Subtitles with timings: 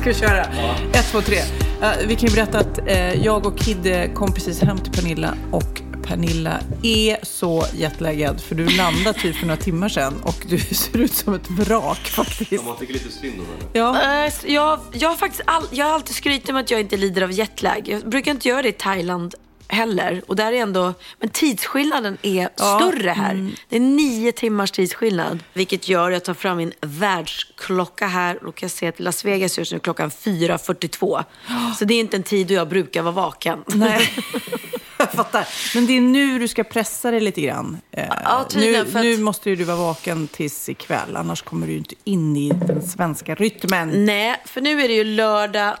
[0.00, 0.44] ska vi köra.
[0.92, 1.38] Ett, två, tre.
[1.38, 5.34] Uh, vi kan ju berätta att uh, jag och Kid kom precis hem till Pernilla
[5.50, 10.58] och Pernilla är så jetlaggad för du landade typ för några timmar sedan och du
[10.74, 12.52] ser ut som ett vrak faktiskt.
[12.52, 13.70] Ja, man tycker lite synd om henne.
[13.72, 14.24] Ja.
[14.26, 17.22] Eh, Jag, jag, har faktiskt all, jag har alltid skrytit med att jag inte lider
[17.22, 17.82] av jetlag.
[17.84, 19.34] Jag brukar inte göra det i Thailand
[19.70, 20.22] heller.
[20.26, 23.50] Och där är ändå, men tidsskillnaden är större här.
[23.68, 25.38] Det är nio timmars tidsskillnad.
[25.52, 29.58] Vilket gör att jag tar fram min världsklocka här och kan se att Las Vegas
[29.58, 31.24] just nu klockan 4.42.
[31.78, 33.58] Så det är inte en tid då jag brukar vara vaken.
[33.66, 34.08] Nej,
[34.98, 35.48] jag fattar.
[35.74, 37.80] Men det är nu du ska pressa dig lite grann.
[37.90, 41.66] Eh, Ja, tydligen, nu, att- nu måste ju du vara vaken tills ikväll, annars kommer
[41.66, 44.04] du inte in i den svenska rytmen.
[44.06, 45.76] Nej, för nu är det ju lördag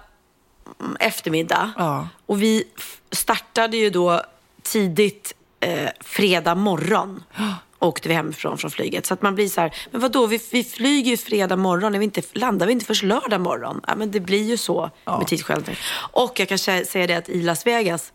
[0.80, 1.72] mm, eftermiddag.
[1.76, 2.08] Ja.
[2.30, 2.64] Och vi
[3.10, 4.22] startade ju då
[4.62, 7.24] tidigt eh, fredag morgon.
[7.78, 9.06] Åkte vi hemifrån från flyget.
[9.06, 11.98] Så att man blir så här, men vadå, vi, vi flyger ju fredag morgon, är
[11.98, 13.80] vi inte, landar vi inte först lördag morgon?
[13.86, 15.74] Ja, men det blir ju så med tidsskillnaden.
[16.12, 18.12] Och jag kan sä- säga det att i Las Vegas,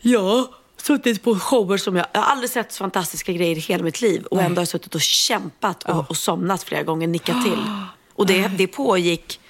[0.00, 3.84] ja, suttit på shower som jag, jag har aldrig sett så fantastiska grejer i hela
[3.84, 4.24] mitt liv.
[4.24, 7.62] Och ändå har jag suttit och kämpat och, och somnat flera gånger, nickat till.
[8.14, 9.40] Och det, det pågick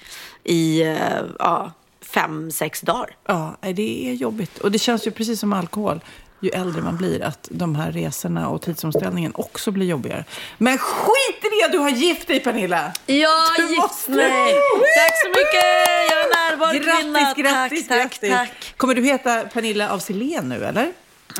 [0.43, 0.95] i eh,
[1.39, 1.71] ja,
[2.13, 3.15] fem, sex dagar.
[3.27, 4.57] Ja, det är jobbigt.
[4.59, 5.99] Och det känns ju precis som alkohol.
[6.39, 10.25] Ju äldre man blir, att de här resorna och tidsomställningen också blir jobbigare.
[10.57, 11.67] Men skit i det!
[11.71, 12.91] Du har gift dig, Pernilla!
[13.05, 14.53] Ja, Du gift måste- mig!
[14.97, 15.63] Tack så mycket!
[16.09, 17.19] Jag är närvarokvinna.
[17.33, 18.19] Grattis, grattis, tack, grattis!
[18.29, 18.73] tack, tack.
[18.77, 20.91] Kommer du heta Pernilla av Silén nu, eller?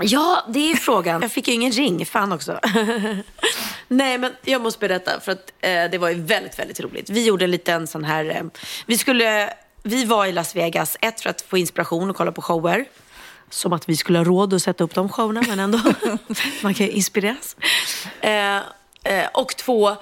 [0.01, 1.21] Ja, det är frågan.
[1.21, 2.59] Jag fick ju ingen ring, fan också.
[3.87, 7.09] Nej, men jag måste berätta, för att eh, det var ju väldigt, väldigt roligt.
[7.09, 8.25] Vi gjorde en liten sån här...
[8.25, 8.43] Eh,
[8.85, 9.53] vi skulle...
[9.87, 12.85] Vi var i Las Vegas, ett för att få inspiration och kolla på shower.
[13.49, 15.79] Som att vi skulle ha råd att sätta upp de showerna, men ändå.
[16.63, 17.55] Man kan ju inspireras.
[18.21, 18.55] Eh,
[19.03, 19.95] eh, och två,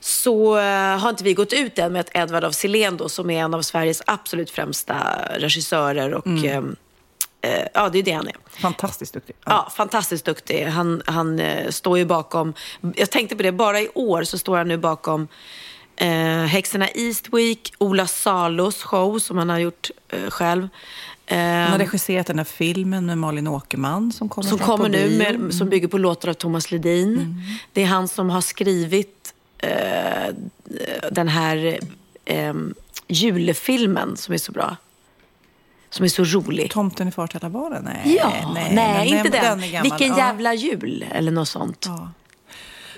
[0.00, 3.30] så eh, har inte vi gått ut än med att Edvard af Sillén då, som
[3.30, 4.96] är en av Sveriges absolut främsta
[5.34, 6.62] regissörer och eh,
[7.40, 8.36] eh, ja, det är det han är.
[8.60, 9.36] Fantastiskt duktig.
[9.44, 10.64] Ja, fantastiskt duktig.
[10.64, 12.54] Han, han eh, står ju bakom,
[12.94, 15.28] jag tänkte på det, bara i år så står han nu bakom
[16.00, 20.68] eh, Häxorna Eastweek, Ola Salos show som han har gjort eh, själv.
[21.26, 25.06] Eh, Han har regisserat den här filmen med Malin Åkerman som kommer som kommer nu.
[25.20, 25.42] Mm.
[25.42, 27.42] med, som bygger på låtar av Thomas Ledin.
[27.72, 30.34] Det är han som har skrivit eh,
[31.12, 31.78] den här
[32.24, 32.54] eh,
[33.08, 34.76] julfilmen som är så bra.
[35.90, 36.70] Som är så rolig.
[36.70, 37.82] Tomten i fart alla barnen?
[37.84, 39.70] Nej, Ja, nej, men inte den.
[39.72, 39.82] gammal.
[39.82, 40.18] Vilken Ja.
[40.18, 41.84] jävla jul, eller något sånt.
[41.88, 42.10] Ja.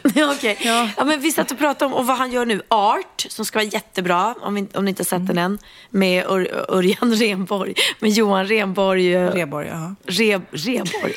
[0.15, 0.59] Ja, okej.
[0.61, 1.05] Ja.
[1.05, 2.63] men vi satt och pratade om och vad han gör nu.
[2.69, 5.59] Art, som ska vara jättebra, om, vi, om ni inte har sett den än.
[5.91, 7.75] Med Ör, Örjan Renborg.
[8.01, 9.15] Med Johan Renborg.
[9.15, 9.95] eh, Reborg, ja.
[10.07, 11.15] Re, Renborg.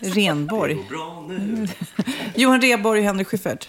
[0.00, 0.76] Renborg.
[0.88, 1.68] Bra nu.
[2.34, 3.68] Johan Reborg och Henrik Schyffert.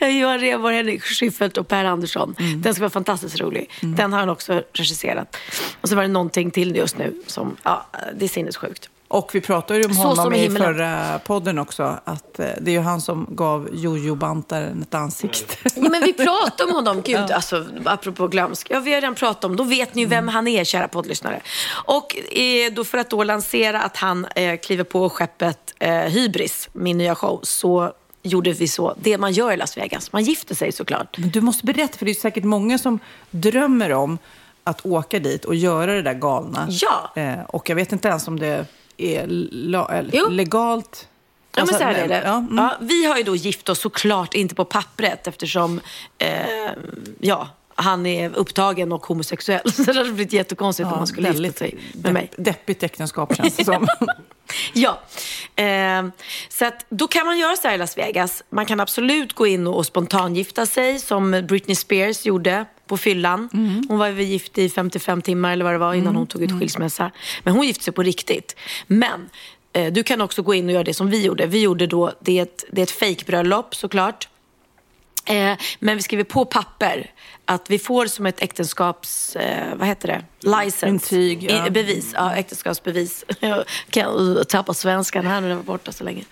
[0.00, 2.34] Johan Renborg, Henrik Schyffert och Per Andersson.
[2.38, 2.62] Mm.
[2.62, 3.70] Den ska vara fantastiskt rolig.
[3.80, 5.36] Den har han också regisserat.
[5.80, 8.90] Och så var det någonting till just nu som, ja, det är sinnessjukt.
[9.12, 11.98] Och vi pratade ju om Så honom i förra podden också.
[12.04, 15.54] Att eh, det är ju han som gav Jojo-bantaren ett ansikte.
[15.74, 18.66] Ja, men vi pratar om honom, gud, alltså, apropå glömsk.
[18.70, 21.40] Ja, vi har redan pratat om, då vet ni ju vem han är, kära poddlyssnare.
[21.68, 26.68] Och eh, då för att då lansera att han eh, kliver på skeppet eh, Hybris,
[26.72, 27.92] min nya show, så
[28.22, 30.12] gjorde vi så, det man gör i Las Vegas.
[30.12, 31.18] Man gifter sig såklart.
[31.18, 32.98] Men du måste berätta, för det är säkert många som
[33.30, 34.18] drömmer om
[34.64, 36.66] att åka dit och göra det där galna.
[36.70, 37.12] Ja.
[37.16, 38.66] Eh, och jag vet inte ens om det
[39.02, 39.26] är
[40.30, 41.08] legalt.
[41.54, 42.22] Ja, men Alltså, så här är det.
[42.24, 42.56] Ja, mm.
[42.56, 45.80] Ja, vi har ju då gift oss såklart inte på pappret eftersom
[46.18, 46.36] eh,
[47.20, 49.72] ja, han är upptagen och homosexuell.
[49.72, 52.30] Så det hade blivit jättekonstigt om man skulle gifta sig med mig.
[52.36, 53.86] depp- Deppigt äktenskap känns det som.
[54.72, 55.00] Ja,
[55.56, 56.04] eh,
[56.48, 58.42] så att då kan man göra så här i Las Vegas.
[58.50, 63.48] Man kan absolut gå in och, och spontangifta sig som Britney Spears gjorde på fyllan.
[63.88, 66.50] Hon var väl gift i 55 timmar eller vad det var innan hon tog ut
[66.50, 67.10] skilsmässa.
[67.42, 68.56] Men hon gifte sig på riktigt.
[68.86, 69.30] Men
[69.72, 71.46] eh, du kan också gå in och göra det som vi gjorde.
[71.46, 74.28] Vi gjorde då, det är ett, det är ett fejkbröllop såklart.
[75.24, 77.10] Eh, men vi skriver på papper
[77.54, 79.36] att vi får som ett äktenskaps...
[79.36, 80.24] Eh, vad heter det?
[80.40, 80.88] License.
[80.88, 81.70] Intyg, ja.
[81.70, 82.12] Bevis.
[82.14, 83.24] Ja, äktenskapsbevis.
[83.40, 86.24] Jag kan tappa svenskan här nu när jag var borta så länge.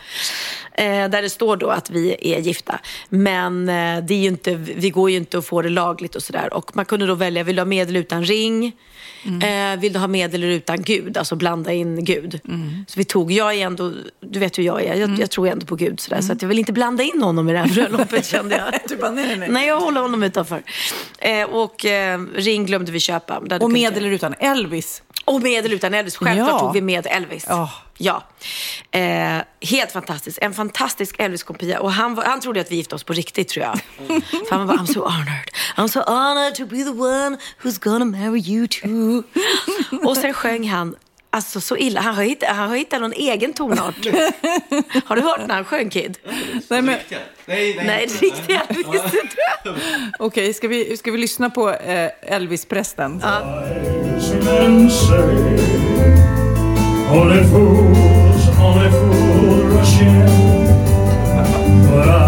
[0.73, 2.81] Eh, där det står då att vi är gifta.
[3.09, 6.55] Men eh, det är inte, vi går ju inte att få det lagligt och sådär.
[6.55, 8.73] Och man kunde då välja, vill du ha med eller utan ring?
[9.25, 9.75] Mm.
[9.75, 11.17] Eh, vill du ha med eller utan Gud?
[11.17, 12.41] Alltså blanda in Gud.
[12.49, 12.85] Mm.
[12.89, 15.67] Så vi tog, jag är ändå, du vet hur jag är, jag, jag tror ändå
[15.67, 16.21] på Gud sådär.
[16.21, 18.81] Så att jag vill inte blanda in honom i det här bröllopet kände jag.
[18.89, 19.49] Du bara, nej, nej, nej.
[19.49, 20.63] Nej, jag håller honom utanför.
[21.19, 23.39] Eh, och eh, ring glömde vi köpa.
[23.61, 25.03] Och med eller utan Elvis.
[25.25, 26.17] Och med eller utan Elvis.
[26.17, 26.59] Självklart Ja.
[26.59, 27.45] tog vi med Elvis.
[27.49, 27.71] Ja.
[27.99, 28.23] Ja.
[28.91, 30.39] Eh, helt fantastiskt.
[30.43, 31.81] En fantastisk Elvis-kopia.
[31.81, 33.81] Och han, var, han trodde att vi gifte oss på riktigt tror jag.
[34.49, 35.51] För han var bara, I'm so honored.
[35.77, 39.23] I'm so honored to be the one who's gonna marry you too.
[40.09, 40.97] Och sen sjöng han
[41.33, 42.01] Alltså så illa.
[42.01, 44.07] Han har hittat, han har hittat någon egen tonart.
[45.05, 46.19] Har du hört när han sjöng Kid?
[46.69, 47.87] Nej, men, Nej, nej.
[47.87, 49.03] Nej, det riktiga Elvis.
[50.19, 53.23] Okej, ska, vi, ska vi lyssna på eh, Elvis-prästen?
[60.01, 60.21] In.
[61.91, 62.21] But I,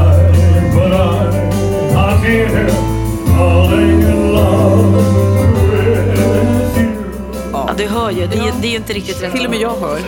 [0.75, 1.05] but I,
[1.95, 2.75] I can't help
[3.37, 5.22] falling in love.
[7.73, 8.27] Ja, du hör ju.
[8.27, 9.33] Det är, det är ju inte riktigt rätt.
[9.33, 10.01] Till och med jag hör.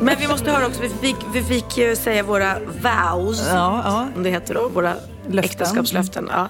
[0.00, 3.46] Men vi måste höra också, vi fick, vi fick ju säga våra vows.
[3.48, 4.06] Ja, ja.
[4.16, 4.94] Om det heter då, våra
[5.28, 5.38] Löften.
[5.38, 6.28] äktenskapslöften.
[6.32, 6.48] Ja.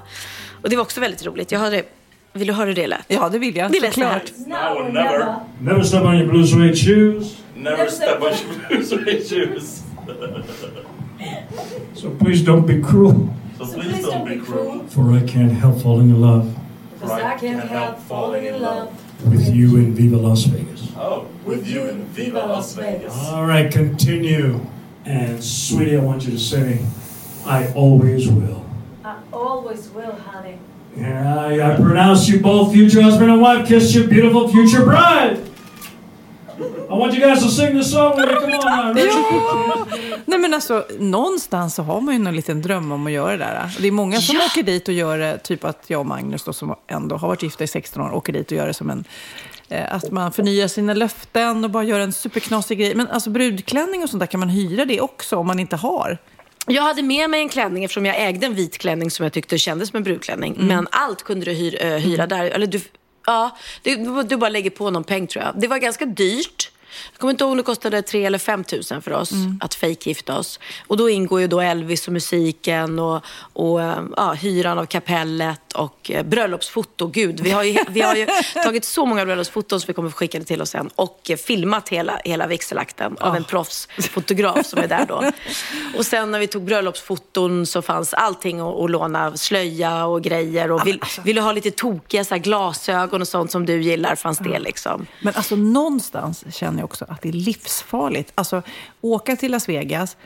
[0.63, 1.53] Och det var också väldigt roligt.
[1.53, 1.83] Jag hörde,
[2.33, 3.05] vill du höra hur det lät?
[3.09, 3.73] ja, det vill jag.
[3.73, 3.97] Det lät.
[3.97, 4.09] Now
[4.77, 5.35] or never.
[5.61, 8.31] Never step on your blue suede shoes, Never step on
[8.71, 9.83] your suede shoes.
[11.95, 13.29] so please don't be cruel,
[13.59, 14.81] So please don't be cruel.
[14.89, 16.47] for I can't help falling in love
[17.01, 18.89] For I can't help falling in love.
[19.27, 20.93] With you in Viva Las Vegas.
[20.97, 23.13] Oh, with you in Viva Las Vegas.
[23.29, 24.61] All right, continue.
[25.05, 26.85] And sweetie, I want you to say,
[27.45, 28.65] I always will.
[29.05, 30.59] I always will, honey.
[30.97, 33.69] Yeah, I, I pronounce you both future husband and wife.
[33.69, 35.43] Kiss your beautiful future bride.
[36.59, 38.35] I want you guys to sing this song with me.
[38.35, 38.95] Come on now.
[38.95, 40.21] Ready?
[40.25, 43.39] Nej, men alltså, någonstans så har man ju en liten dröm om att göra det
[43.39, 43.77] där.
[43.81, 46.53] Det är många som åker dit och gör det, typ att jag och Magnus då,
[46.53, 49.05] som ändå har varit gifta i 16 år, åker dit och gör det som en...
[49.69, 52.95] Eh, att man förnyar sina löften och bara gör en superknasig grej.
[52.95, 56.19] Men alltså brudklänning och sånt där, kan man hyra det också om man inte har?
[56.67, 59.59] Jag hade med mig en klänning eftersom jag ägde en vit klänning som jag tyckte
[59.59, 60.55] kändes som en brudklänning.
[60.59, 62.45] Men allt kunde du eh, hyra där.
[62.45, 62.81] Eller du,
[63.27, 65.61] ja, du, du bara lägger på någon peng tror jag.
[65.61, 66.71] Det var ganska dyrt.
[67.13, 70.39] Jag kommer inte ihåg om det kostade 3 eller 5 tusen för oss att fejkgifta
[70.39, 70.61] oss.
[70.87, 75.73] Och då ingår ju då Elvis och musiken och, och eh, ja, hyran av kapellet
[75.73, 77.07] och eh, bröllopsfoto.
[77.07, 78.27] Gud, vi har ju, vi har ju
[78.65, 80.91] tagit så många bröllopsfoton som vi kommer få skicka det till oss sen.
[80.95, 85.31] Och eh, filmat hela, hela vigselakten av en proffsfotograf som är där då.
[85.99, 89.37] Och sen när vi tog bröllopsfoton så fanns allting att, att låna.
[89.37, 90.71] Slöja och grejer.
[90.71, 94.39] Och vill, vill du ha lite tokiga så glasögon och sånt som du gillar fanns
[94.39, 95.07] det liksom.
[95.21, 98.33] Men alltså någonstans känner jag också att det är livsfarligt.
[98.35, 98.63] Alltså
[99.01, 100.17] åka till Las Vegas,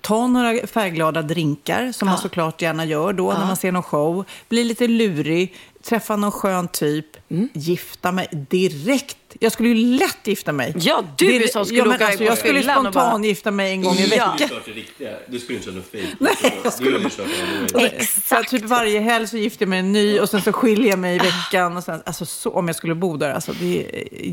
[0.00, 4.24] ta några färgglada drinkar som man såklart gärna gör då när man ser någon show,
[4.48, 7.48] bli lite lurig, träffa någon skön typ, Mm.
[7.54, 9.16] gifta mig direkt.
[9.40, 10.74] Jag skulle ju lätt gifta mig.
[10.76, 13.50] Ja, du är Det- som skulle ja, åka alltså, Jag skulle och bara- spontan gifta
[13.50, 14.32] mig en gång i Ja.
[14.38, 14.48] Veckan.
[15.28, 16.06] Du skulle inte köra något fejk.
[16.18, 18.06] Du hade kört en anyway.
[18.28, 20.98] Så typ varje helg så gifter jag mig en ny och sen så skiljer jag
[20.98, 21.76] mig i veckan.
[21.76, 23.32] Och sen, alltså, så, om jag skulle bo där.
[23.32, 24.30] Alltså, det är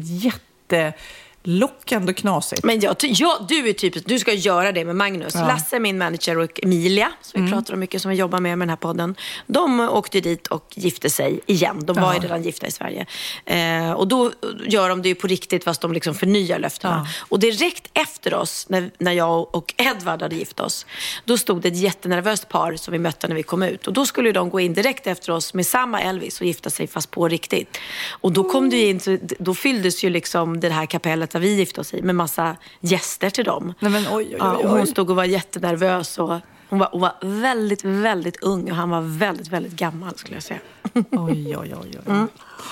[1.44, 2.64] jättelockande och knasigt.
[2.64, 5.36] Men jag, jag, du är typiskt, du ska göra det med Magnus.
[5.36, 8.68] Lasse, min manager och Emilia, som vi pratar om mycket, som vi jobbar med med
[8.68, 9.16] den här podden.
[9.48, 11.80] De åkte dit och gifte sig igen.
[11.86, 13.06] De var ju redan gifta i Sverige.
[13.46, 14.32] Eh, och då
[14.66, 17.08] gör de det ju på riktigt fast de liksom förnyar löftena.
[17.20, 20.86] Och direkt efter oss, när, när jag och Edvard hade gift oss,
[21.26, 23.88] då stod det ett jättenervöst par som vi mötte när vi kom ut.
[23.88, 26.88] Och då skulle de gå in direkt efter oss med samma Elvis och gifta sig
[26.88, 27.78] fast på riktigt.
[28.10, 31.56] Och då kom det ju in, då fylldes ju liksom det här kapellet där vi
[31.56, 33.74] gifte oss i med massa gäster till dem.
[33.80, 36.18] Nej, men oj, oj, Ja, oj, och hon stod och var jättenervös.
[36.18, 40.36] Och hon, var, hon var väldigt, väldigt ung och han var väldigt, väldigt gammal skulle
[40.36, 40.60] jag säga.
[40.94, 42.28] Oj, oj, oj, oj.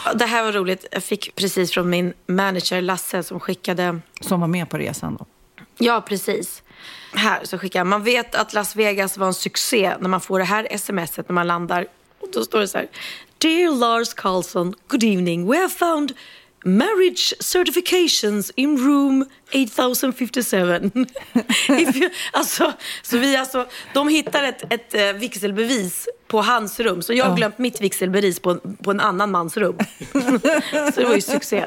[0.06, 0.86] Ja, Det här var roligt.
[0.92, 5.26] Jag fick precis från min manager Lasse som skickade Som var med på resan då.
[5.78, 6.64] Ja, precis.
[7.14, 7.88] Här så skickar jag.
[7.88, 11.34] Man vet att Las Vegas var en succé när man får det här smset när
[11.34, 11.88] man landar.
[12.20, 12.88] Och då står det så här.
[13.38, 15.48] Dear Lars Carlson, good evening.
[15.52, 16.14] We have found
[16.68, 20.92] Marriage certifications in room 8057.
[21.70, 27.02] If you, alltså, så vi alltså, de hittar ett, ett eh, vigselbevis på hans rum.
[27.02, 29.78] Så jag har glömt mitt vigselbevis på, på en annan mans rum.
[30.94, 31.66] så det var ju succé.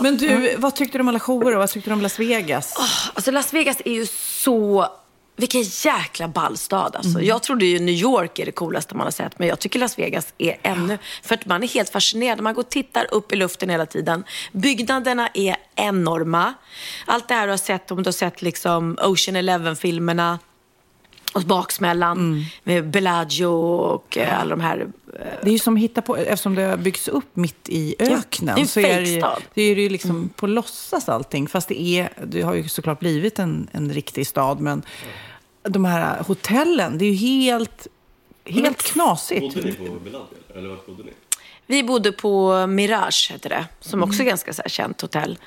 [0.00, 2.74] Men du, vad tyckte du om alla shower och vad tyckte du om Las Vegas?
[3.14, 4.86] Alltså Las Vegas är ju så...
[5.40, 7.20] Vilken jäkla ballstad alltså.
[7.20, 9.98] Jag trodde ju New York är det coolaste man har sett, men jag tycker Las
[9.98, 10.98] Vegas är ännu...
[11.22, 12.40] För att man är helt fascinerad.
[12.40, 14.24] Man går och tittar upp i luften hela tiden.
[14.52, 16.54] Byggnaderna är enorma.
[17.06, 20.38] Allt det här du har sett, om du har sett liksom Ocean Eleven-filmerna
[21.32, 24.86] och Baksmällan med Bellagio och eh, alla de här...
[25.14, 27.94] eh, Det är ju som att hitta på, eftersom det har byggts upp mitt i
[27.98, 28.54] öknen.
[28.56, 29.22] det är så är det, ju,
[29.54, 31.48] det är ju liksom på låtsas allting.
[31.48, 34.60] Fast det, är, det har ju såklart blivit en, en riktig stad.
[34.60, 34.82] Men
[35.62, 37.86] de här hotellen, det är ju helt,
[38.44, 39.54] helt knasigt.
[39.54, 40.26] Bodde ni på Bellagio?
[40.54, 41.10] Eller vart bodde ni?
[41.66, 45.38] Vi bodde på Mirage, heter det, som också är ganska så här känt hotell.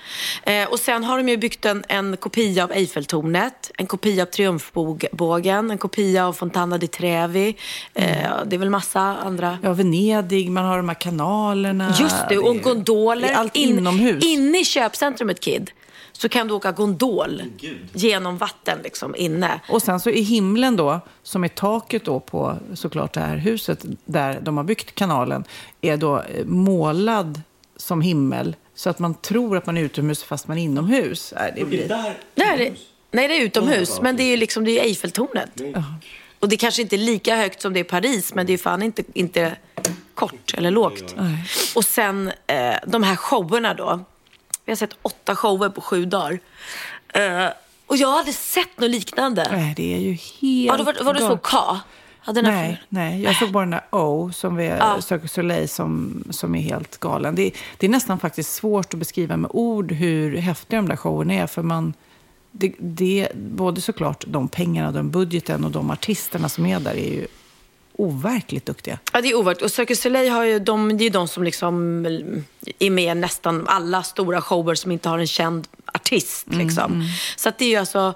[0.43, 4.27] Eh, och sen har de ju byggt en, en kopia av Eiffeltornet, en kopia av
[4.27, 7.55] Triumfbågen, en kopia av Fontana di Trevi.
[7.93, 8.05] Eh,
[8.46, 9.58] det är väl massa andra.
[9.63, 11.96] Ja, Venedig, man har de här kanalerna.
[12.00, 13.27] Just det, och är- gondoler.
[13.27, 14.25] det är allt inomhus.
[14.25, 15.72] Inne i köpcentrumet, Kid,
[16.13, 17.77] så kan du åka gondol Gud.
[17.93, 19.62] genom vatten liksom inne.
[19.70, 23.86] Och sen så är himlen då, som är taket då på såklart det här huset
[24.05, 25.43] där de har byggt kanalen,
[25.82, 27.41] är då eh, målad
[27.77, 28.55] som himmel.
[28.75, 31.34] Så att man tror att man är utomhus fast man är inomhus.
[31.38, 31.88] Nej, det blir...
[31.88, 32.17] Där?
[32.36, 32.74] Nej, det,
[33.12, 35.62] nej, det är utomhus, men det är ju liksom, det är ju Eiffeltornet.
[36.39, 38.58] Och det kanske inte är lika högt som det är i Paris, men det är
[38.58, 39.55] fan inte, inte
[40.13, 41.15] kort eller lågt.
[41.75, 44.00] Och sen eh, de här showerna då.
[44.65, 46.39] Vi har sett åtta shower på sju dagar.
[47.13, 47.48] Eh,
[47.88, 49.48] och jag hade sett något liknande.
[49.51, 51.38] Nej, det är ju helt Ja, då var, var du så.
[51.38, 51.58] K?
[52.25, 55.01] Här- Nej, nej, jag såg bara den där O som vi Ja.
[55.01, 57.36] Cirque Soleil som, som är helt galen.
[57.36, 61.34] Det, det är nästan faktiskt svårt att beskriva med ord hur häftiga de där showerna
[61.34, 61.48] är.
[61.48, 61.93] För man,
[62.51, 67.13] det, det, både såklart de pengarna, den budgeten och de artisterna som är där är
[67.13, 67.27] ju
[67.97, 69.00] overkligt duktiga.
[69.13, 69.63] Ja, det är overkligt.
[69.63, 72.05] Och Cirque Soleil har ju de, det är de som liksom
[72.79, 76.47] är med nästan alla stora shower som inte har en känd artist.
[76.50, 77.09] Liksom.
[77.35, 78.13] Så att det är ju alltså...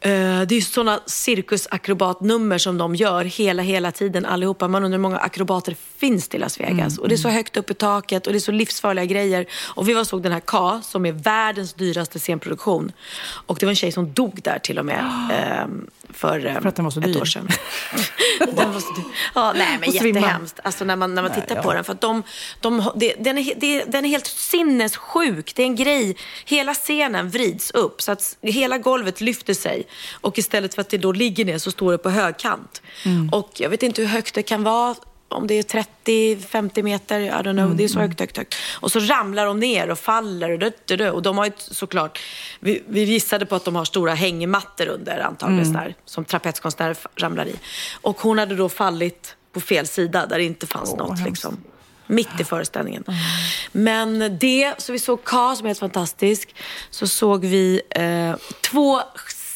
[0.00, 4.68] eh, det är sådana cirkusakrobatnummer som de gör hela, hela tiden allihopa.
[4.68, 6.98] Man undrar hur många akrobater finns i Las Vegas.
[6.98, 9.46] Och det är så högt upp i taket och det är så livsfarliga grejer.
[9.74, 12.92] Och vi var såg den här K som är världens dyraste scenproduktion.
[13.46, 15.04] Och det var en tjej som dog där till och med.
[15.32, 15.66] eh,
[16.12, 17.20] för, eh, För att den var så ett dyr.
[17.20, 17.48] år sedan.
[18.38, 19.04] den var så dyr.
[19.34, 20.60] Ja, nej men jättehemskt.
[20.62, 21.62] Alltså när man, när man tittar ja.
[21.62, 21.84] på den.
[21.84, 22.22] För att de,
[22.60, 25.54] de, det, den, är, det, den är helt sinnessjuk.
[25.54, 26.16] Det är en grej.
[26.44, 29.86] Hela scenen vrids upp så att hela golvet lyfter sig.
[30.12, 32.82] Och istället för att det då ligger ner så står det på högkant.
[33.32, 34.94] Och jag vet inte hur högt det kan vara.
[35.28, 37.76] Om det är 30-50 meter, I don't know.
[37.76, 38.54] Det är så högt, högt, högt.
[38.72, 40.50] Och så ramlar de ner och faller.
[40.50, 41.10] Och, det, det.
[41.10, 42.18] och de har ju såklart,
[42.60, 45.82] vi, vi gissade på att de har stora hängmattor under antagligen mm.
[45.82, 47.54] där, som trapetskonstnärer ramlar i.
[48.00, 51.08] Och hon hade då fallit på fel sida där det inte fanns något.
[51.08, 51.26] hemskt.
[51.26, 51.56] Liksom.
[52.06, 53.04] Mitt i föreställningen.
[53.72, 56.54] Men det, så vi såg K som är helt fantastisk.
[56.90, 59.00] Så såg vi eh, två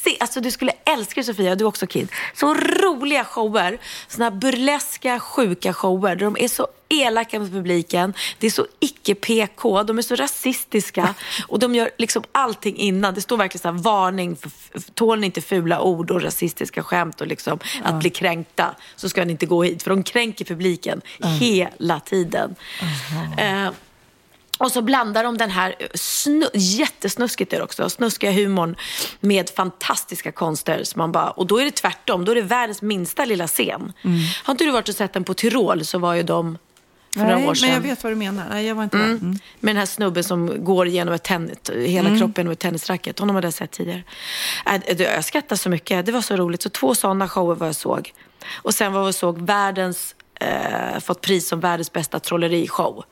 [0.04, 2.08] se- Alltså du skulle älska det Sofia, du också Kid.
[2.34, 3.78] Så roliga shower.
[4.08, 6.16] Såna här burleska, sjuka shower.
[6.16, 8.14] Där de är så elaka med publiken.
[8.38, 9.82] Det är så icke-PK.
[9.82, 11.14] De är så rasistiska.
[11.48, 13.14] Och de gör liksom allting innan.
[13.14, 14.36] Det står verkligen så här varning.
[14.94, 19.24] Tål ni inte fula ord och rasistiska skämt och liksom att bli kränkta så ska
[19.24, 19.82] ni inte gå hit.
[19.82, 21.00] För de kränker publiken
[21.40, 22.54] hela tiden.
[23.38, 23.70] Eh,
[24.64, 28.76] och så blandar de den här snu- jättesnuskigt är det också, snuskiga humorn
[29.20, 30.82] med fantastiska konster.
[30.96, 33.92] Man bara, och då är det tvärtom, då är det världens minsta lilla scen.
[34.44, 36.58] Har inte du varit och sett den på Tyrol så var ju de
[37.12, 37.68] för några Nej, år sedan.
[37.68, 38.44] men jag vet vad du menar.
[38.50, 39.04] Nej, jag var inte där.
[39.04, 39.30] Mm.
[39.60, 43.18] Med den här snubben som går genom ett tennis, hela kroppen genom ett tennisracket.
[43.18, 44.02] Honom hade jag sett tidigare.
[44.66, 46.06] Äh, Jag skrattade så mycket.
[46.06, 46.62] Det var så roligt.
[46.62, 48.12] Så två sådana shower var jag såg.
[48.52, 53.04] Och sen var jag och såg världens, eh, fått pris som världens bästa trollerishow.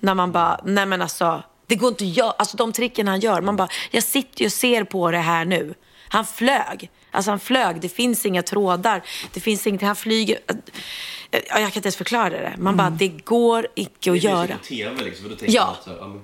[0.00, 3.20] När man bara, nej men alltså, det går inte att göra, alltså de tricken han
[3.20, 3.40] gör.
[3.40, 5.74] Man bara, jag sitter ju och ser på det här nu.
[6.08, 6.90] Han flög.
[7.10, 10.38] Alltså han flög, det finns inga trådar, det finns ingenting, han flyger.
[11.30, 12.54] Ja, Jag kan inte ens förklara det.
[12.58, 14.46] Man bara, det går icke att Det göra.
[14.46, 15.66] finns ju på tv liksom, då tänker Ja.
[15.66, 16.20] man så ja, men,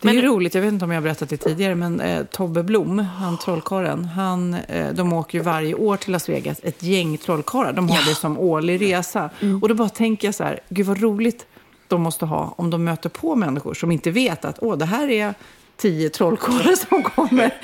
[0.00, 2.24] Det är ju roligt, jag vet inte om jag har berättat det tidigare, men eh,
[2.24, 6.82] Tobbe Blom, han trollkarlen, han, eh, de åker ju varje år till Las Vegas, ett
[6.82, 7.72] gäng trollkarlar.
[7.72, 9.30] De har det som årlig resa.
[9.62, 11.46] Och då bara tänker jag så här, gud vad roligt
[11.88, 15.10] de måste ha om de möter på människor som inte vet att åh, det här
[15.10, 15.34] är
[15.78, 17.54] tio trollkarlar som kommer.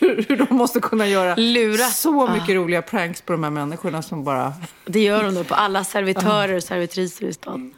[0.00, 1.84] Hur, hur de måste kunna göra Lura.
[1.84, 4.52] så mycket roliga pranks på de här människorna som bara...
[4.84, 7.74] Det gör de då på alla servitörer och servitriser i stan.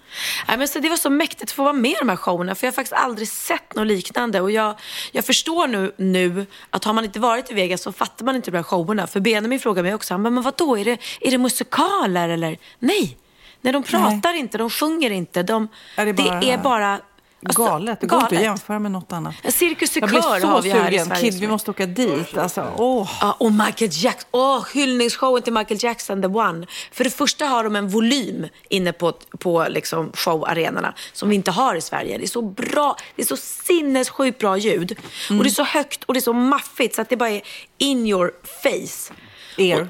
[0.48, 2.54] Nej, men så det var så mäktigt att få vara med i de här showerna
[2.54, 4.40] för jag har faktiskt aldrig sett något liknande.
[4.40, 4.74] Och jag,
[5.12, 8.50] jag förstår nu, nu att har man inte varit i Vegas så fattar man inte
[8.50, 9.06] de här showerna.
[9.06, 12.58] För Benjamin frågar mig också, han bara, men vadå, är det, är det musikaler eller?
[12.78, 13.18] Nej,
[13.64, 15.42] Nej de pratar inte, de sjunger inte.
[15.42, 17.00] De, Är det bara- det är bara
[17.46, 18.00] alltså, Galet.
[18.00, 18.44] Det går inte att galet.
[18.44, 19.34] jämföra med något annat.
[19.48, 21.06] Cirkus Jag blir Kör så har vi här i sugen.
[21.06, 21.20] Sverige.
[21.30, 22.38] Kid, vi måste åka dit.
[22.38, 23.10] Alltså, åh.
[23.20, 24.28] Ja, och Michael Jackson.
[24.30, 26.66] Åh, hyllningsshowen till Michael Jackson, The One.
[26.92, 31.50] För det första har de en volym inne på, på liksom showarenorna som vi inte
[31.50, 32.18] har i Sverige.
[32.18, 34.96] Det är så bra, det är så sinnessjukt bra ljud.
[35.30, 37.42] Och det är så högt och det är så maffigt så att det bara är
[37.78, 39.12] in your face.
[39.56, 39.88] Er.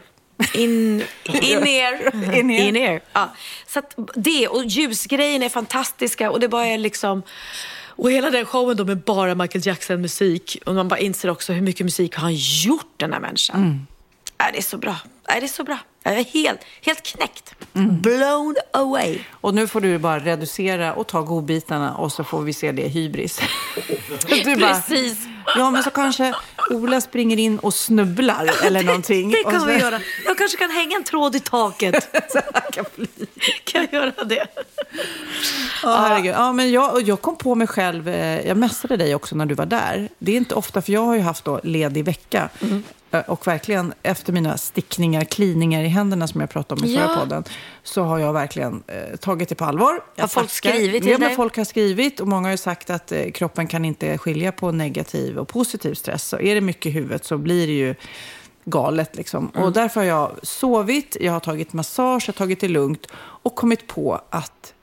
[0.55, 2.15] In, in ear.
[2.35, 2.69] In ear.
[2.69, 3.01] In ear.
[3.13, 3.35] Ja.
[3.67, 7.23] Så att det och ljusgrejen är fantastiska och det bara är liksom
[7.97, 10.59] och hela den showen då med bara Michael Jackson-musik.
[10.67, 13.57] Och man bara inser också hur mycket musik har han gjort den här människan.
[13.57, 13.87] Mm.
[14.39, 14.97] Är det är så bra.
[15.25, 15.79] Är det är så bra.
[16.07, 17.55] Jag är helt, helt knäckt.
[17.75, 18.01] Mm.
[18.01, 19.19] Blown away.
[19.31, 22.89] Och nu får du bara reducera och ta godbitarna och så får vi se det
[22.89, 23.41] hybris.
[24.45, 25.19] Du bara, Precis.
[25.57, 26.35] Ja, men så kanske
[26.71, 29.31] Ola springer in och snubblar eller någonting.
[29.31, 30.01] Det kan så- vi göra.
[30.27, 32.09] Jag kanske kan hänga en tråd i taket.
[32.73, 33.07] Kan bli.
[33.65, 34.47] kan jag göra det?
[35.83, 36.35] Ja, herregud.
[36.35, 39.55] Ja, men jag, jag kom på mig själv, eh, jag messade dig också när du
[39.55, 40.09] var där.
[40.19, 42.49] Det är inte ofta, för jag har ju haft då ledig vecka.
[42.61, 42.69] Eh,
[43.21, 47.17] Och verkligen efter mina stickningar, kliningar i händerna som jag pratade om i förra Ja.
[47.21, 47.45] podden,
[47.83, 50.01] så har jag verkligen eh, tagit det på allvar.
[50.15, 50.71] Jag Har folk tackar.
[50.71, 51.37] skrivit till ja, dig?
[51.37, 55.39] Folk har skrivit och många har sagt att eh, kroppen kan inte skilja på negativ
[55.39, 56.29] och positiv stress.
[56.29, 57.95] Så är det mycket i huvudet så blir det ju
[58.65, 59.17] galet.
[59.17, 59.51] Liksom.
[59.55, 59.67] Mm.
[59.67, 63.55] Och därför har jag sovit, jag har tagit massage, jag har tagit det lugnt och
[63.55, 64.74] kommit på att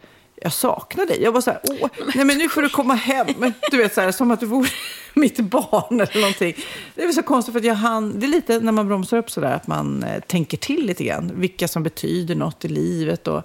[0.43, 1.21] jag saknar dig.
[1.23, 3.27] Jag var så här, åh, nej men nu får du komma hem.
[3.71, 4.69] Du vet, så här, som att du vore
[5.13, 6.55] mitt barn eller någonting.
[6.95, 9.17] Det är väl så konstigt för att jag hann, det är lite när man bromsar
[9.17, 11.31] upp så där att man eh, tänker till lite grann.
[11.35, 13.43] Vilka som betyder något i livet och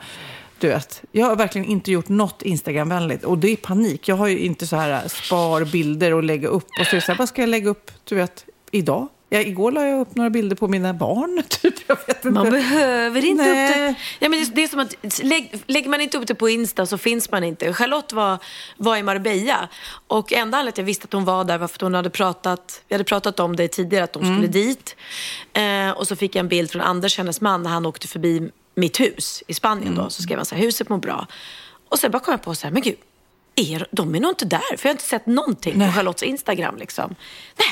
[0.59, 4.09] du vet, jag har verkligen inte gjort något Instagramvänligt och det är panik.
[4.09, 7.01] Jag har ju inte så här eh, spar bilder och lägga upp och så är
[7.01, 9.09] det så här, vad ska jag lägga upp, du vet, idag?
[9.29, 11.75] Ja, igår la jag upp några bilder på mina barn, typ.
[11.87, 12.31] Jag vet inte.
[12.31, 13.69] Man behöver inte Nej.
[13.69, 13.95] upp det.
[14.19, 16.99] Ja, men det, är som att lägg, lägger man inte upp det på Insta så
[16.99, 17.73] finns man inte.
[17.73, 18.39] Charlotte var,
[18.77, 19.69] var i Marbella
[20.07, 22.11] och enda anledningen att jag visste att hon var där var för att hon hade
[22.11, 24.97] pratat, vi hade pratat om det tidigare att de skulle dit.
[25.53, 28.51] Eh, och så fick jag en bild från Anders, hennes man, när han åkte förbi
[28.75, 30.11] mitt hus i Spanien då.
[30.11, 31.27] Så skrev han så här, huset mår bra.
[31.89, 32.97] Och sen bara kom jag på så här, men gud,
[33.57, 36.77] är, de är nog inte där, för jag har inte sett någonting på Charlottes Instagram.
[36.77, 37.15] Liksom.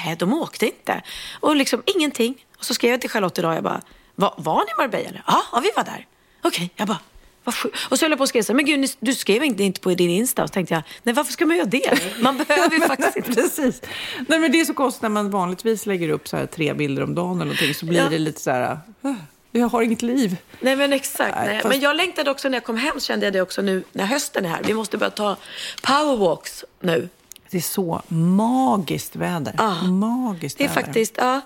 [0.05, 1.03] Nej, de åkte inte.
[1.40, 2.35] Och liksom ingenting.
[2.59, 3.81] Och så skrev jag till Charlotte idag, jag bara,
[4.14, 5.09] var, var ni i Marbella?
[5.09, 5.23] eller?
[5.27, 6.07] Ja, ja, vi var där.
[6.42, 6.99] Okej, jag bara,
[7.44, 7.55] vad.
[7.90, 9.81] Och så höll jag på att skriva så här, men gud, du skrev inte, inte
[9.81, 10.42] på din Insta.
[10.42, 11.99] Och så tänkte jag, nej varför ska man göra det?
[12.20, 13.33] Man behöver ju faktiskt inte.
[13.35, 13.83] Precis.
[14.29, 17.03] Nej, men det är så konstigt när man vanligtvis lägger upp så här tre bilder
[17.03, 18.09] om dagen eller någonting, så blir Ja.
[18.09, 19.14] det lite så här, "Ah,
[19.61, 20.37] jag har inget liv.
[20.61, 21.37] Nej men exakt.
[21.37, 24.05] Nej, Men jag längtade också när jag kom hem, kände jag det också nu när
[24.07, 24.62] hösten är här.
[24.64, 25.37] Vi måste börja ta
[25.83, 27.09] powerwalks nu.
[27.51, 29.55] Det är så magiskt väder.
[29.59, 29.83] Ja.
[29.83, 30.83] Magiskt Det är väder.
[30.83, 31.40] faktiskt, ja.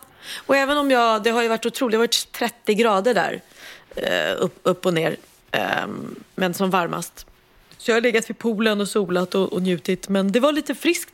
[0.46, 3.40] Och även om jag, det har ju varit otroligt, det har varit 30 grader där.
[3.96, 5.16] eh, upp, upp och ner.
[5.50, 7.26] ehm, men som varmast.
[7.78, 10.08] Så jag har legat vid poolen och solat och, och njutit.
[10.08, 11.12] Men det var lite friskt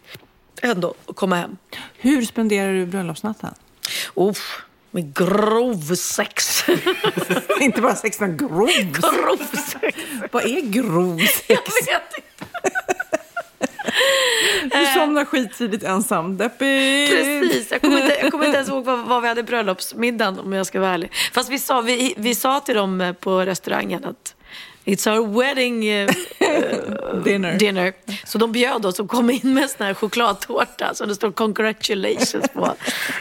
[0.62, 1.57] ändå att komma hem.
[1.96, 3.54] Hur spenderar du bröllopsnatten?
[4.14, 4.62] Uff,
[4.94, 6.64] med grov sex.
[7.61, 9.38] inte bara sex, utan grov grov
[9.80, 9.98] sex.
[10.33, 11.48] Vad är grov sex?
[11.48, 12.70] Jag vet inte.
[14.78, 16.37] Du somnar skittidigt ensam.
[16.37, 17.11] Deppigt.
[17.11, 20.52] Precis, jag kommer inte, jag kommer inte ens ihåg vad, vad vi hade bröllopsmiddagen om
[20.52, 21.12] jag ska vara ärlig.
[21.33, 24.35] Fast vi sa, vi, vi sa till dem eh, på restaurangen att
[24.85, 26.11] It's our wedding eh,
[27.24, 27.58] Dinner.
[27.58, 27.92] dinner.
[28.24, 32.48] Så de bjöd oss och kom in med sån här chokladtårta som det står congratulations
[32.54, 32.74] på.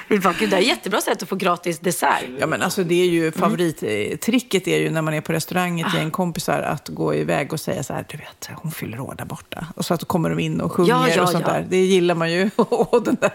[0.08, 2.24] Vi bara, "Gud, Det är ett jättebra sätt att få gratis dessert.
[2.39, 5.93] Ja, men alltså det är ju favorittricket är ju när man är på restaurang ett
[5.96, 9.26] gäng kompisar att gå iväg och säga så här, du vet, hon fyller år där
[9.26, 9.67] borta.
[9.76, 11.54] Och så att då kommer de in och sjunger Ja, ja, och sånt ja.
[11.54, 11.65] där.
[11.69, 12.50] Det gillar man ju.
[12.56, 13.32] Och den där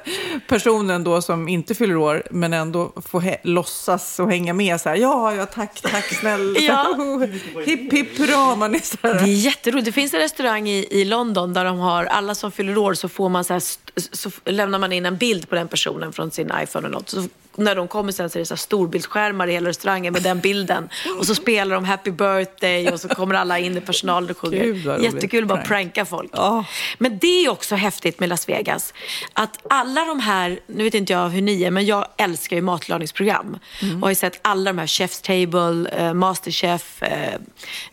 [0.48, 4.88] personen då som inte fyller år, men ändå får he- låtsas och hänga med så
[4.88, 6.58] här, ja, ja, tack, tack, snälla.
[6.60, 6.96] Ja.
[7.66, 9.26] hipp, hipp, hurra, man är så Det är här.
[9.26, 9.87] jätteroligt.
[9.88, 13.08] Det finns en restaurang i, i London där de har, alla som fyller år så
[13.08, 13.62] får man så, här,
[13.96, 17.08] så lämnar man in en bild på den personen från sin iPhone eller något.
[17.08, 20.40] Så när de kommer sen så är det så storbildsskärmar i hela restaurangen med den
[20.40, 20.88] bilden.
[21.18, 24.64] Och så spelar de happy birthday och så kommer alla in i personalen och sjunger.
[24.64, 25.02] Roligt.
[25.02, 25.68] Jättekul att bara Prank.
[25.68, 26.30] pranka folk.
[26.32, 26.64] Ja.
[26.98, 28.94] Men det är också häftigt med Las Vegas.
[29.32, 32.62] Att alla de här, nu vet inte jag hur ni är, men jag älskar ju
[32.62, 33.58] matlagningsprogram.
[33.94, 37.34] Och har ju sett alla de här Chef's Table, eh, Masterchef, eh,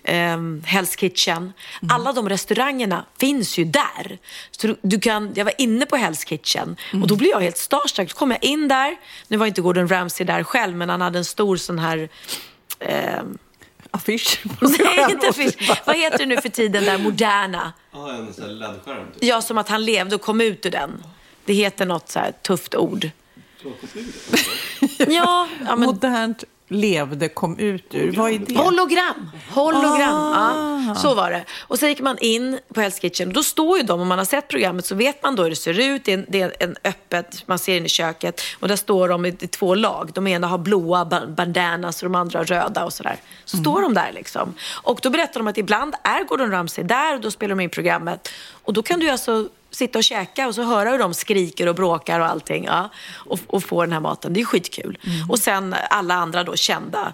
[0.04, 1.54] eh, Hell's Kitchen.
[1.90, 4.18] Alla de restaurangerna finns ju där.
[4.52, 7.58] Så du, du kan, jag var inne på Hell's Kitchen och då blev jag helt
[7.58, 8.10] starstruck.
[8.10, 8.96] Då kom jag in där,
[9.28, 12.10] nu var inte Gordon Ramsay där själv, men han hade en stor sån här
[12.80, 13.38] ehm,
[13.92, 14.40] Affisch.
[14.62, 15.82] Nej, inte affisch.
[15.86, 17.74] Vad heter det nu för tiden där moderna?
[17.92, 19.12] Ja, en sån här LED-skärm.
[19.14, 19.24] Typ.
[19.24, 21.04] Ja, som att han levde och kom ut ur den.
[21.46, 23.10] Det heter något så här tufft ord.
[24.98, 28.12] Ja, ja men Modernt levde, kom ut ur.
[28.18, 28.58] Vad är det?
[28.58, 29.32] hologram.
[29.52, 30.84] Hologram, Ah.
[30.88, 30.96] ja.
[30.96, 31.46] Så var det.
[31.62, 33.34] Och så gick man in på Hell's Kitchen.
[33.34, 35.56] Då står ju de, om man har sett programmet så vet man då hur det
[35.56, 36.06] ser ut.
[36.06, 38.42] Det är en, det är en öppet, man ser in i köket.
[38.60, 40.12] Och där står de i, i två lag.
[40.14, 43.18] De ena har blåa ba- bandanas och de andra har röda och sådär.
[43.46, 44.54] Så står de där liksom.
[44.84, 47.70] Och då berättar de att ibland är Gordon Ramsay där och då spelar de in
[47.70, 48.30] programmet.
[48.64, 51.76] Och då kan du alltså sitta och käka och så höra hur de skriker och
[51.76, 52.64] bråkar och allting.
[52.64, 54.34] Ja, och, och få den här maten.
[54.34, 54.98] Det är skitkul.
[55.30, 57.14] Och sen alla andra då kända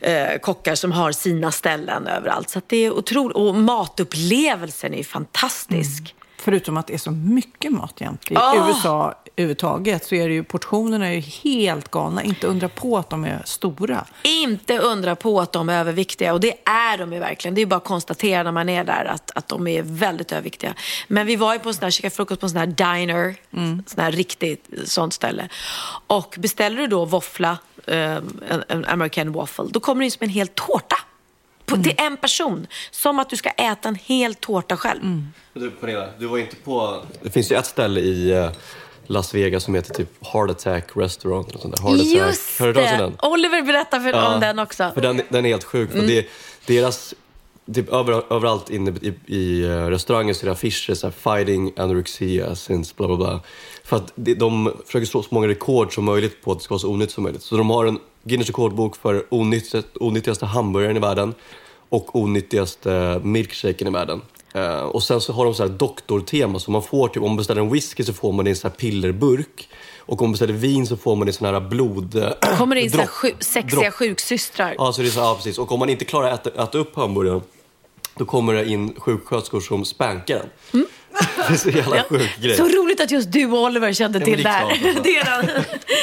[0.00, 2.50] eh, kockar som har sina ställen överallt.
[2.50, 3.36] Så att det är otroligt.
[3.36, 6.14] Och matupplevelsen är ju fantastisk.
[6.44, 8.30] Förutom att det är så mycket mat jämt.
[8.30, 8.68] I Ah.
[8.68, 12.22] USA överhuvudtaget så är det ju portionerna är ju helt galna.
[12.22, 14.04] Inte undra på att de är stora.
[14.22, 16.32] Inte undra på att de är överviktiga.
[16.32, 17.54] Och det är de ju verkligen.
[17.54, 20.74] Det är bara att konstatera när man är där att, att de är väldigt överviktiga.
[21.08, 23.34] Men vi var ju på en sån här, käkade frukost på en sån här diner.
[23.86, 25.48] Sån här riktigt sånt ställe.
[26.06, 28.14] Och beställer du då våffla, eh,
[28.48, 30.96] en, en American waffle, då kommer det in som en hel tårta.
[31.66, 32.66] På, Till en person.
[32.90, 35.04] Som att du ska äta en hel tårta själv.
[35.04, 37.02] Men Du, Pernilla, du var inte på...
[37.22, 38.50] Det finns ju ett ställe i eh,
[39.06, 41.48] Las Vegas som heter typ Heart Attack Restaurant.
[41.48, 41.82] Eller sånt där.
[41.82, 42.74] Heart Just Attack.
[42.74, 42.96] Det!
[42.96, 43.16] den?
[43.22, 44.90] Oliver berättar för, Ja, om den också.
[44.94, 45.92] För den, den är helt sjuk.
[45.92, 46.26] För det,
[46.66, 47.14] deras,
[47.74, 51.72] typ över, överallt inne i, i eh, restaurangen så är det affischer så här, fighting
[51.76, 53.40] anorexia since bla bla bla.
[53.84, 56.74] För att de, de försöker slå så många rekord som möjligt på att det ska
[56.74, 57.42] vara så onyttigt som möjligt.
[57.42, 61.34] Så de har en Guinness rekordbok för onyttigaste, onyttigaste hamburgaren i världen
[61.88, 64.20] och onyttigaste milkshaken i världen.
[64.54, 67.36] Eh, och sen så har de så här doktortema, så man får typ, om man
[67.36, 69.68] beställer en whisky så får man det i en så här pillerburk.
[69.98, 72.14] Och om man beställer vin så får man det i sån här blod...
[72.16, 73.94] eh, kommer det in dropp- sju, sexiga dropp.
[73.94, 74.74] sjuksystrar.
[74.78, 75.58] Ja, så det är så, ja, precis.
[75.58, 77.40] Och om man inte klarar att äta, äta upp hamburgaren,
[78.16, 80.86] då kommer det in sjuksköterskor som spankar den.
[81.48, 82.56] Det är så jävla sjuk grej.
[82.56, 84.60] Så roligt att just du och Oliver kände Ja, till det är där.
[84.76, 85.02] klart, alltså.
[85.02, 85.26] det är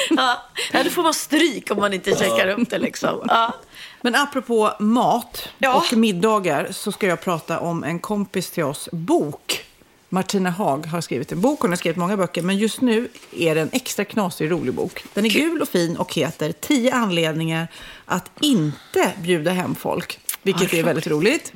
[0.10, 0.38] ja.
[0.74, 3.26] ja, då får man stryk om man inte checkar upp det liksom.
[3.28, 3.54] Ja.
[4.02, 5.76] Men apropå mat Ja.
[5.92, 9.66] och middagar så ska jag prata om en kompis till oss bok.
[10.10, 11.60] Martina Haag har skrivit en bok.
[11.62, 15.04] Hon har skrivit många böcker, men just nu är det en extra knasig rolig bok.
[15.14, 17.68] Den är gul och fin och heter 10 anledningar
[18.06, 20.20] att inte bjuda hem folk.
[20.44, 21.54] Vilket är väldigt roligt.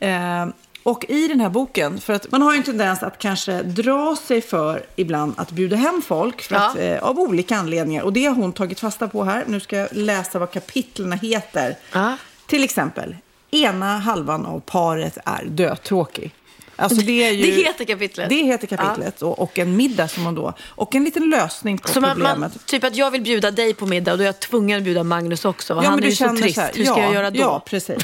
[0.00, 0.46] Eh,
[0.84, 4.16] och i den här boken, för att man har ju en tendens att kanske dra
[4.26, 6.60] sig för ibland att bjuda hem folk för Ja.
[6.70, 8.02] att, eh, av olika anledningar.
[8.02, 9.44] Och det har hon tagit fasta på här.
[9.46, 11.76] Nu ska jag läsa vad kapitlerna heter.
[11.92, 12.16] Ja.
[12.46, 13.16] Till exempel,
[13.50, 16.34] ena halvan av paret är dötråkig.
[16.76, 18.28] Alltså det, är ju, Det heter kapitlet.
[18.28, 19.22] Det heter kapitlet.
[19.22, 20.52] Och, och en middag som man då...
[20.68, 22.38] Och en liten lösning på Så problemet.
[22.38, 24.84] man, typ att jag vill bjuda dig på middag och då är jag tvungen att
[24.84, 25.74] bjuda Magnus också.
[25.74, 26.58] Och han är ju så trist.
[26.58, 27.40] här, Hur ska ja, jag göra då?
[27.40, 27.98] Ja, precis.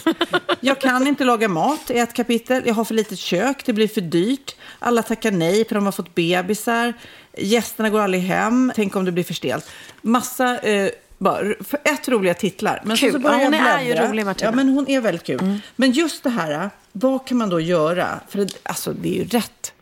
[0.60, 2.62] Jag kan inte laga mat i ett kapitel.
[2.66, 3.62] Jag har för litet kök.
[3.64, 4.56] Det blir för dyrt.
[4.78, 6.94] Alla tackar nej för de har fått bebisar.
[7.38, 8.72] Gästerna går aldrig hem.
[8.76, 9.70] Tänk om det blir för stelt.
[10.02, 10.58] Massa...
[10.58, 11.40] Eh, bara,
[11.84, 12.82] ett roliga titlar.
[12.84, 13.12] Men Kul.
[13.12, 14.50] Så, så börjar Ja, hon jag är ju rolig, Martina.
[14.50, 15.58] Ja, men hon är väldigt kul.
[15.76, 18.20] Men just det här, vad kan man då göra?
[18.28, 19.72] För det, alltså, det är ju rätt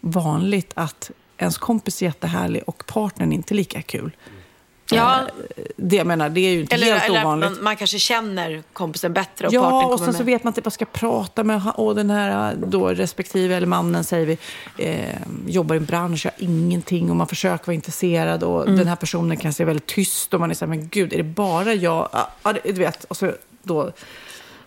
[0.00, 4.10] vanligt att ens kompis är jättehärlig och partnern inte lika kul.
[4.90, 5.20] Ja,
[5.76, 7.50] Det, jag menar, det är ju inte eller, helt eller ovanligt.
[7.50, 10.26] man, man kanske känner kompisen bättre och Ja, och sen så med.
[10.26, 11.62] vet man inte vad ska prata med.
[11.74, 14.38] Och den här då respektive, eller mannen säger vi,
[14.84, 15.16] eh,
[15.46, 18.42] jobbar i en bransch, har ingenting och man försöker vara intresserad.
[18.42, 18.76] Och Mm.
[18.78, 21.16] den här personen kan se väldigt tyst och man är så här, men gud, är
[21.16, 22.08] det bara jag?
[22.42, 23.04] Ja, du vet.
[23.04, 23.92] Och så då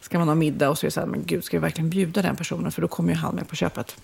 [0.02, 1.90] ska man ha middag och så är det så här, men gud, ska vi verkligen
[1.90, 2.72] bjuda den personen?
[2.72, 3.96] För då kommer ju han med på köpet.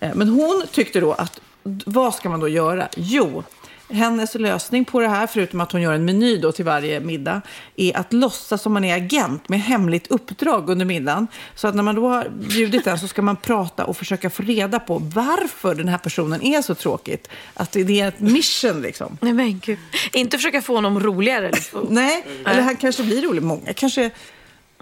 [0.00, 1.40] Eh, Men hon tyckte då att,
[1.86, 2.88] vad ska man då göra?
[2.96, 3.42] Jo,
[3.90, 7.40] hennes lösning på det här, förutom att hon gör en meny då till varje middag,
[7.76, 11.26] är att låtsas som man är agent med hemligt uppdrag under middagen.
[11.54, 14.42] Så att när man då har bjudit den så ska man prata och försöka få
[14.42, 17.28] reda på varför den här personen är så tråkigt.
[17.54, 19.18] Att det är ett mission liksom.
[19.20, 19.78] Nej men gud.
[20.12, 21.50] Inte försöka få honom roligare.
[21.50, 21.86] Liksom.
[21.90, 23.42] Nej, eller han kanske blir rolig.
[23.42, 24.10] Många kanske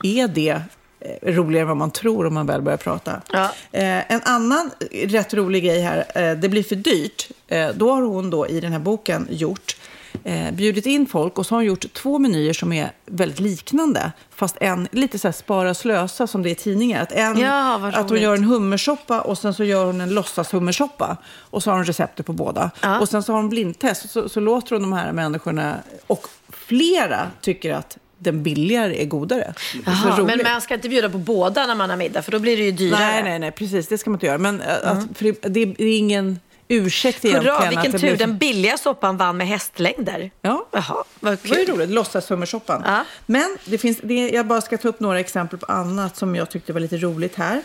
[0.02, 0.62] är det
[1.00, 3.20] eh, roligare än vad man tror om man väl börjar prata.
[3.32, 3.50] Ja.
[3.72, 7.28] Eh, en annan rätt rolig grej här, eh, det blir för dyrt.
[7.48, 9.76] Eh, då har hon då i den här boken gjort
[10.24, 14.12] eh, bjudit in folk och så har hon gjort två menyer som är väldigt liknande.
[14.30, 17.02] Fast en lite så här spara slösa som det är i tidningar.
[17.02, 21.16] Att, en, Ja, att hon gör en hummersoppa och sen så gör hon en låtshummersoppa.
[21.38, 22.70] Och så har hon receptet på båda.
[23.00, 24.10] Och sen så har hon blindtest.
[24.10, 29.54] Så, så låter hon de här människorna, och flera tycker att den billigare är godare.
[29.72, 32.38] Så Jaha, men man ska inte bjuda på båda när man har middag, för då
[32.38, 33.00] blir det ju dyrare.
[33.00, 33.88] Nej, nej, nej, precis.
[33.88, 34.38] Det ska man inte göra.
[34.38, 37.56] Men äh, att, för det, det är ingen ursäkt egentligen.
[37.56, 37.98] Hurra, vilken tur.
[37.98, 40.30] blir- Den billiga soppan vann med hästlängder.
[40.42, 40.66] Ja.
[40.72, 41.74] Jaha, vad Det var ju kul.
[41.74, 42.82] roligt, låtsashummersoppan.
[42.86, 43.04] Ja.
[43.26, 46.50] Men det finns, det, jag bara ska ta upp några exempel på annat som jag
[46.50, 47.62] tyckte var lite roligt här.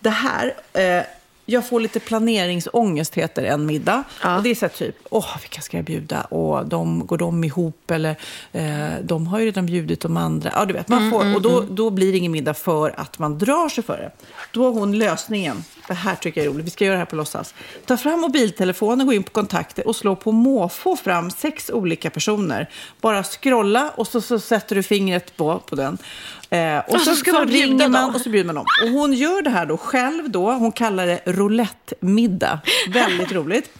[0.00, 1.02] Det här, eh,
[1.46, 4.04] jag får lite planeringsångest heter en middag.
[4.36, 6.20] Och det är så här typ, åh vilka ska jag bjuda?
[6.20, 7.90] Och de, går de ihop?
[7.90, 8.16] Eller
[8.52, 10.50] eh, de har ju redan bjudit de andra.
[10.54, 13.38] Ja, du vet, man får, och då, då blir det ingen middag för att man
[13.38, 14.10] drar sig för det.
[14.52, 15.64] Då har hon lösningen.
[15.88, 16.66] Det här tycker jag är roligt.
[16.66, 17.54] Vi ska göra det här på låtsas.
[17.86, 22.70] Ta fram mobiltelefonen, gå in på kontakter och slå på måfå fram sex olika personer.
[23.00, 25.98] Bara scrolla och så, så sätter du fingret på, på den.
[26.56, 28.66] Eh, och, Och så ska man ringer man och så bjuder man dem.
[28.82, 30.52] Och hon gör det här då själv då.
[30.52, 32.60] Hon kallar det roulette-middag.
[32.88, 33.70] Väldigt roligt.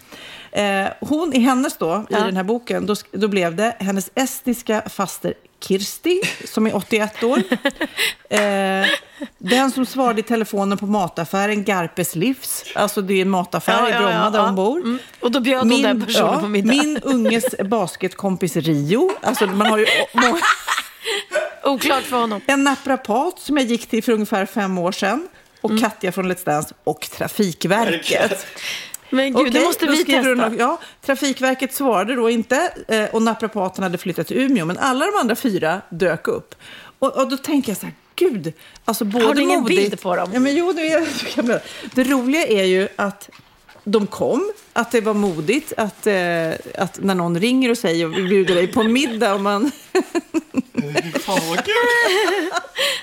[0.51, 4.81] Eh, hon, i hennes då, i den här boken, då, då blev det hennes estniska
[4.89, 7.41] faster Kirsti, som är 81 år.
[8.29, 8.85] Eh,
[9.37, 12.63] den som svarade i telefonen på mataffären Garpes Livs.
[12.75, 14.77] Alltså det är en mataffär i Bromma där hon bor.
[14.79, 14.99] Mm.
[15.19, 16.73] Och då bjöd hon den personen på middag.
[16.73, 19.11] Min unges basketkompis Rio.
[19.21, 20.37] Alltså man har ju må-
[21.67, 22.41] Oklart för honom.
[22.47, 25.27] en naprapat som jag gick till för ungefär fem år sedan.
[25.61, 25.81] Och Mm.
[25.83, 28.47] Katja från Let's Dance och Trafikverket.
[29.09, 30.29] Men gud, det Okej, måste då vi testa.
[30.29, 34.65] hon- ja, Trafikverket svarade då inte eh, och naprapaten hade flyttat till Umeå.
[34.65, 36.55] Men alla de andra fyra dök upp.
[36.99, 38.53] Och, och då tänker jag så här, gud.
[38.85, 40.29] Alltså både Har du ingen modigt- bild på dem?
[40.33, 41.07] Ja, men jo, det, är,
[41.95, 43.29] det roliga är ju att
[43.83, 46.51] de kom, att det var modigt, att, eh,
[46.83, 49.71] att när någon ringer och säger och bjuder dig på middag och man...
[51.19, 51.73] Fan vad kul!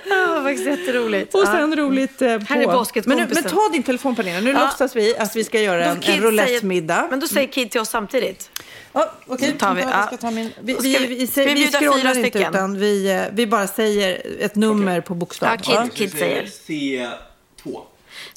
[0.08, 1.34] Ja, det var faktiskt jätteroligt.
[1.34, 1.46] Och Ja.
[1.46, 2.44] sen roligt eh, på...
[2.44, 3.42] Här är men, nu, basketkompisen.
[3.42, 4.64] men ta din telefon Pernilla, nu Ja.
[4.66, 7.06] låtsas vi att vi ska göra en, en roulettemiddag.
[7.10, 8.50] Men då säger Kid till oss samtidigt.
[8.92, 9.58] Ja, okej.
[9.58, 10.06] Tar vi, Jag ja.
[10.06, 10.50] ska ta min...
[10.62, 12.54] Vi, Då vi, ska vi, vi- vi, ska vi vi bjuda scrollar inte, stycken?
[12.54, 15.48] utan vi, eh, vi bara säger ett nummer på bokstav.
[15.66, 16.42] Ja, Kid, Kid säger.
[16.46, 17.80] C2.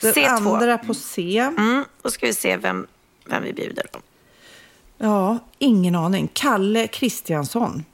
[0.02, 0.28] Den C2.
[0.28, 1.38] andra på C.
[1.58, 2.88] Mm, då ska vi se vem,
[3.26, 4.00] vem vi bjuder då.
[4.98, 6.30] Ja, ingen aning.
[6.34, 7.86] Kalle Kristiansson.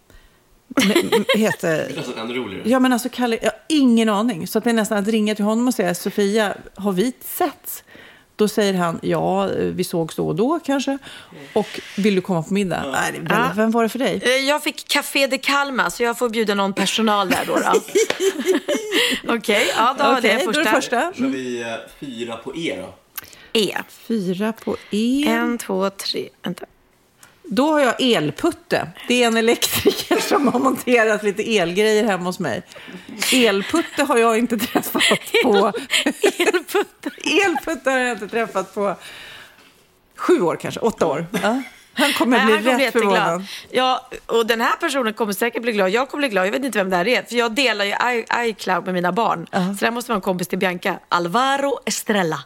[1.35, 1.77] Heter...
[1.89, 2.69] Det nästan ännu roligare.
[2.69, 4.47] Ja, men alltså Kalle, jag har ingen aning.
[4.47, 7.83] Så att det är nästan att ringa till honom och säga, Sofia, har vi setts?
[8.35, 10.97] Då säger han, ja, vi sågs då och då kanske.
[11.53, 12.83] Och vill du komma på middag?
[12.91, 13.51] Nej, det är väldigt- Ja.
[13.55, 14.21] Vem var det för dig?
[14.23, 17.55] Eh, Jag fick Café de Kalmar, så jag får bjuda någon personal där då.
[17.55, 17.81] då.
[19.35, 20.63] Okej, ja, då har Okej, det då är första.
[20.63, 21.13] det första.
[21.15, 21.67] kör vi eh,
[21.99, 22.93] fyra på E då.
[23.59, 23.77] E.
[23.89, 25.25] Fyra på E.
[25.27, 26.29] En, två, tre.
[26.43, 26.65] Vänta.
[27.43, 28.87] Då har jag elputte.
[29.07, 32.61] Det är en elektriker som har monterat lite elgrejer hemma hos mig.
[33.33, 35.03] Elputte har jag inte träffat
[35.43, 35.55] på...
[36.37, 37.09] Elputte.
[37.45, 38.95] elputte har jag inte träffat på
[40.15, 41.25] sju år kanske, åtta år.
[41.43, 41.61] Ja.
[41.95, 43.45] Han kommer Nej, bli han rätt förvånad.
[43.71, 45.89] Ja, och den här personen kommer säkert bli glad.
[45.89, 46.47] Jag kommer bli glad.
[46.47, 47.23] Jag vet inte vem det här är.
[47.23, 49.47] För jag delar ju I- iCloud med mina barn.
[49.51, 50.99] Så det här måste vara en kompis till Bianca.
[51.09, 52.43] Alvaro Estrella.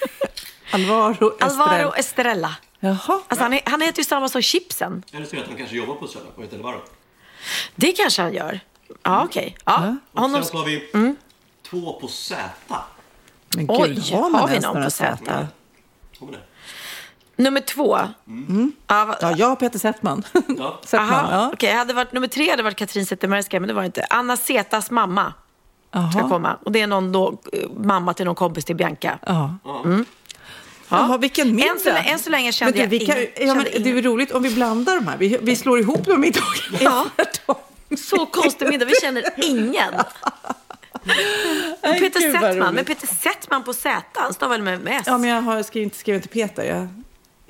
[0.70, 2.54] Alvaro Alvaro Estrella.
[2.84, 2.96] Jaha.
[3.28, 5.02] Alltså han, är, han heter ju samma som chipsen.
[5.12, 6.80] Eller så är det att han kanske jobbar på Södra och heter Alvaro.
[7.74, 8.60] Det kanske han gör.
[9.02, 9.56] Ja, okej.
[9.64, 10.42] Ja, Och honom...
[10.42, 11.14] sen så har vi
[11.70, 12.40] två på Z.
[13.56, 15.16] Men Oj, gud, har man har vi någon på Z?
[17.36, 17.98] Nummer två.
[18.86, 20.22] Ja, va- Ja, jag har Peter Settman.
[20.58, 20.80] Ja.
[20.84, 21.50] Settman Aha, ja.
[21.52, 21.72] okej.
[21.74, 24.06] Hade varit, nummer tre hade varit Katrin Zetterbergska, men det var det inte.
[24.10, 25.32] Anna Zetas mamma
[25.90, 26.28] ska Jaha.
[26.28, 26.56] komma.
[26.64, 29.18] Och det är någon då, eh, mamma till någon kompis till Bianca.
[29.26, 29.54] Ja.
[30.98, 31.70] Jaha, vilken middag.
[31.70, 34.02] Än så, än så länge kände Men du, jag kan, ingen- ja, men Det är
[34.02, 35.16] roligt om vi blandar de här.
[35.16, 36.78] Vi, vi slår ihop de middagarna.
[36.80, 37.06] Ja.
[37.98, 39.94] Så konstig middag, vi känner ingen.
[41.82, 45.02] Peter Settman, men Peter Settman på Z, han stavar väl med S?
[45.06, 46.64] Ja, men jag har skrivit, inte skrivit till Peter.
[46.64, 46.88] Jag...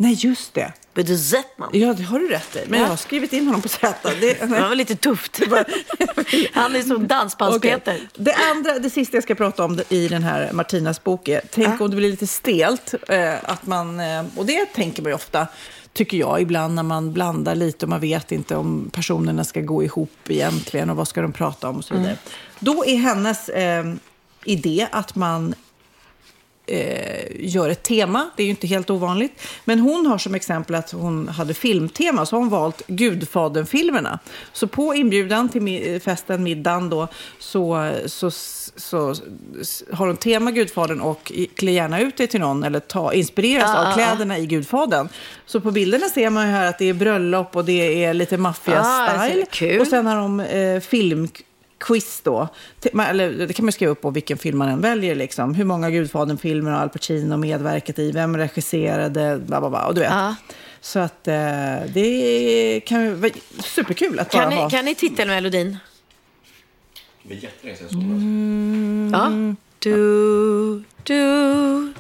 [0.02, 0.72] Nej, just det.
[0.94, 1.68] Peter Settman.
[1.72, 2.60] Ja, det har du rätt i.
[2.68, 2.84] Men Ja.
[2.84, 3.94] jag har skrivit in honom på Z.
[4.20, 5.40] Det, Det var lite tufft.
[6.52, 8.00] Han är som dansbands-Peter.
[8.14, 11.80] Det andra, det sista jag ska prata om i den här Martinas bok är, tänk
[11.80, 12.94] om det blir lite stelt.
[13.08, 15.46] Eh, att man, eh, och det tänker man ju ofta,
[15.92, 19.84] tycker jag, ibland när man blandar lite och man vet inte om personerna ska gå
[19.84, 22.16] ihop egentligen och vad ska de prata om och så vidare.
[22.58, 23.84] Då är hennes eh,
[24.44, 25.54] idé att man
[27.38, 28.31] gör ett tema.
[28.37, 29.42] Det är ju inte helt ovanligt.
[29.64, 34.18] Men hon har som exempel att hon hade filmtema, så har hon valt Gudfadern-filmerna.
[34.53, 38.31] Så på inbjudan till festen, middagen då, så, så,
[38.77, 39.14] så,
[39.92, 43.75] har hon tema Gudfadern och klä gärna ut det till någon eller ta, inspireras Ah,
[43.75, 43.94] ah, av ah.
[43.94, 45.09] kläderna i Gudfadern.
[45.46, 48.35] Så på bilderna ser man ju här att det är bröllop och det är lite
[48.35, 49.46] Ah, maffia-style.
[49.51, 49.81] kul.
[49.81, 51.29] och sen har de eh, film
[51.82, 52.48] quiz då.
[53.08, 55.14] Eller, det kan man skriva upp på vilken film man än väljer.
[55.14, 55.54] Liksom.
[55.54, 58.12] Hur många Gudfadern-filmer har Al Pacino medverkat i?
[58.12, 59.40] Vem regisserade?
[59.46, 59.86] Bla, bla, bla.
[59.86, 60.10] Och du vet.
[60.10, 60.34] Ja.
[60.80, 61.34] Så att eh,
[61.94, 63.32] det kan ju vara
[63.64, 64.64] superkul att bara Kan ha.
[64.64, 65.78] ni, kan ni titelmelodin?
[67.22, 69.10] Det var jättelänge sedan jag såg den.
[69.12, 69.54] Ja.
[69.78, 71.92] Du, du.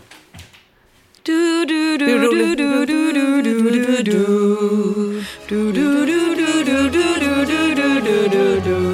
[1.24, 5.24] Du, du, du, du, du, du, du, du, du, du.
[5.48, 8.91] Du, du, du, du, du, du, du, du, du, du, du.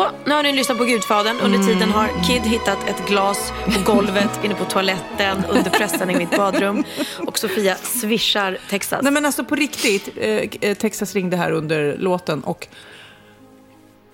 [0.00, 1.36] Så, nu har ni lyssnat på Gudfadern.
[1.40, 6.16] Under tiden har Kid hittat ett glas på golvet inne på toaletten under pressen i
[6.16, 6.84] mitt badrum.
[7.18, 9.02] Och Sofia swishar Texas.
[9.02, 10.28] Nej men alltså på riktigt, eh,
[10.60, 12.68] eh, Texas ringde här under låten och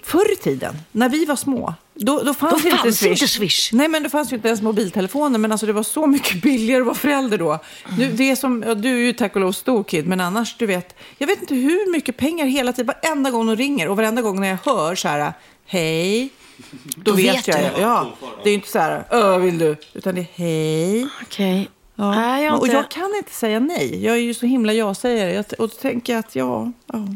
[0.03, 3.11] förr i tiden, när vi var små, då, då fanns, Då inte, fanns Swish.
[3.11, 3.73] inte Swish.
[3.73, 6.81] Nej men det fanns ju inte ens mobiltelefoner, men alltså det var så mycket billigare
[6.81, 7.59] att vara förälder då.
[7.99, 10.57] Nu, det är som, ja, du är ju tack och lov stor kid, men annars,
[10.59, 13.97] du vet, jag vet inte hur mycket pengar hela tiden, varenda gång de ringer och
[13.97, 15.33] varenda gång när jag hör så här,
[15.67, 16.29] hej,
[16.97, 17.59] då, Då vet, vet jag.
[17.75, 17.81] du.
[17.81, 18.07] Ja,
[18.43, 21.07] det är ju inte så här, ö vill du, utan det är hej.
[21.23, 21.71] Okej.
[21.99, 22.11] Ja.
[22.15, 24.05] Nej, jag Och jag kan inte säga nej.
[24.05, 25.33] Jag är ju så himla ja-sägare.
[25.35, 27.07] Jag, och då tänker jag att ja, ja.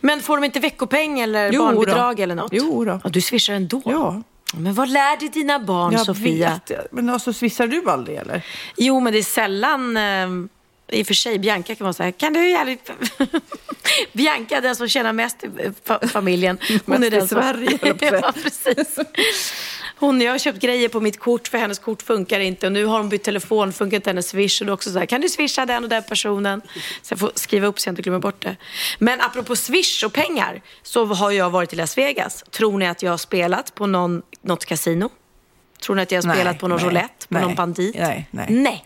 [0.00, 2.22] Men får de inte veckopeng eller Jo barnbidrag då.
[2.22, 2.52] eller något?
[2.52, 3.00] Jo då.
[3.04, 3.82] Ja, du swishar ändå?
[3.84, 4.22] Ja.
[4.54, 6.60] Men vad lär dig dina barn, Jag Sofia?
[6.68, 6.92] vet.
[6.92, 8.42] Men alltså, swissar du aldrig eller?
[8.76, 9.96] Jo, men det är sällan...
[9.96, 10.28] Eh,
[10.88, 12.90] I och för sig, Bianca kan vara så här, kan du jävligt...
[14.12, 15.46] Bianca, den som tjänar mest i
[15.86, 16.58] fa- familjen.
[16.84, 18.20] Mest i den som- Sverige, jag på att säga.
[18.22, 18.98] ja, precis.
[19.98, 22.84] Hon, jag har köpt grejer på mitt kort för hennes kort funkar inte och nu
[22.84, 25.28] har hon bytt telefon, funkar inte hennes swish och då också så här, kan du
[25.28, 26.62] swisha den och den personen?
[27.02, 28.56] Så jag får skriva upp så jag inte glömmer bort det.
[28.98, 32.44] Men apropå swish och pengar så har jag varit i Las Vegas.
[32.50, 35.08] Tror ni att jag har spelat på någon, något kasino?
[35.82, 37.96] Tror ni att jag har Nej, spelat på någon nej, roulette, på nej, någon bandit?
[37.98, 38.46] nej, nej.
[38.50, 38.85] Nej.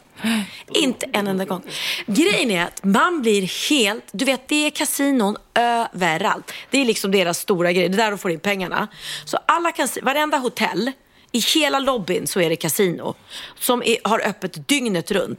[0.75, 1.63] Inte en enda gång.
[2.07, 4.05] Grejen är att man blir helt...
[4.13, 6.53] Du vet, det är kasinon överallt.
[6.71, 7.89] Det är liksom deras stora grej.
[7.89, 8.89] Det är där de får in pengarna.
[9.25, 10.93] Så alla kasi- varenda hotell,
[11.33, 13.15] i hela lobbyn så är det kasino.
[13.59, 15.39] Som är, har öppet dygnet runt.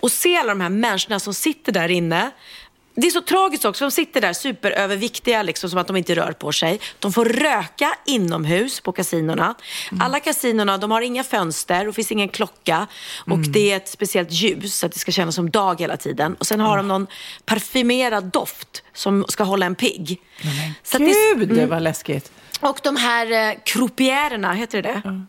[0.00, 2.30] Och se alla de här människorna som sitter där inne.
[2.94, 3.84] Det är så tragiskt också.
[3.84, 6.80] De sitter där superöverviktiga, liksom, som att de inte rör på sig.
[6.98, 9.54] De får röka inomhus på kasinorna.
[10.00, 12.86] Alla kasinorna de har inga fönster och finns ingen klocka.
[13.30, 16.34] Och det är ett speciellt ljus så att det ska kännas som dag hela tiden.
[16.34, 17.06] Och sen har de någon
[17.44, 20.20] parfymerad doft som ska hålla en pigg.
[20.94, 22.32] Att det- Gud, det var läskigt.
[22.60, 23.54] och de här eh,
[24.52, 25.26] heter det det?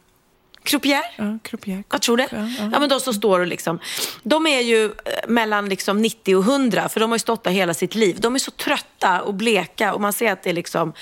[0.63, 1.03] Croupier?
[1.15, 1.83] Ja, croupier.
[1.91, 2.27] Jag tror det.
[2.31, 2.69] Ja, ja.
[2.73, 3.79] Ja, men de som står och liksom.
[4.23, 4.91] De är ju eh,
[5.27, 8.17] mellan liksom 90 och 100 för de har ju stått där hela sitt liv.
[8.19, 10.93] De är så trötta och bleka och man ser att det är liksom,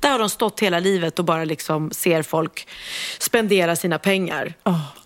[0.00, 2.68] där har de stått hela livet och bara liksom ser folk
[3.18, 4.54] spendera sina pengar.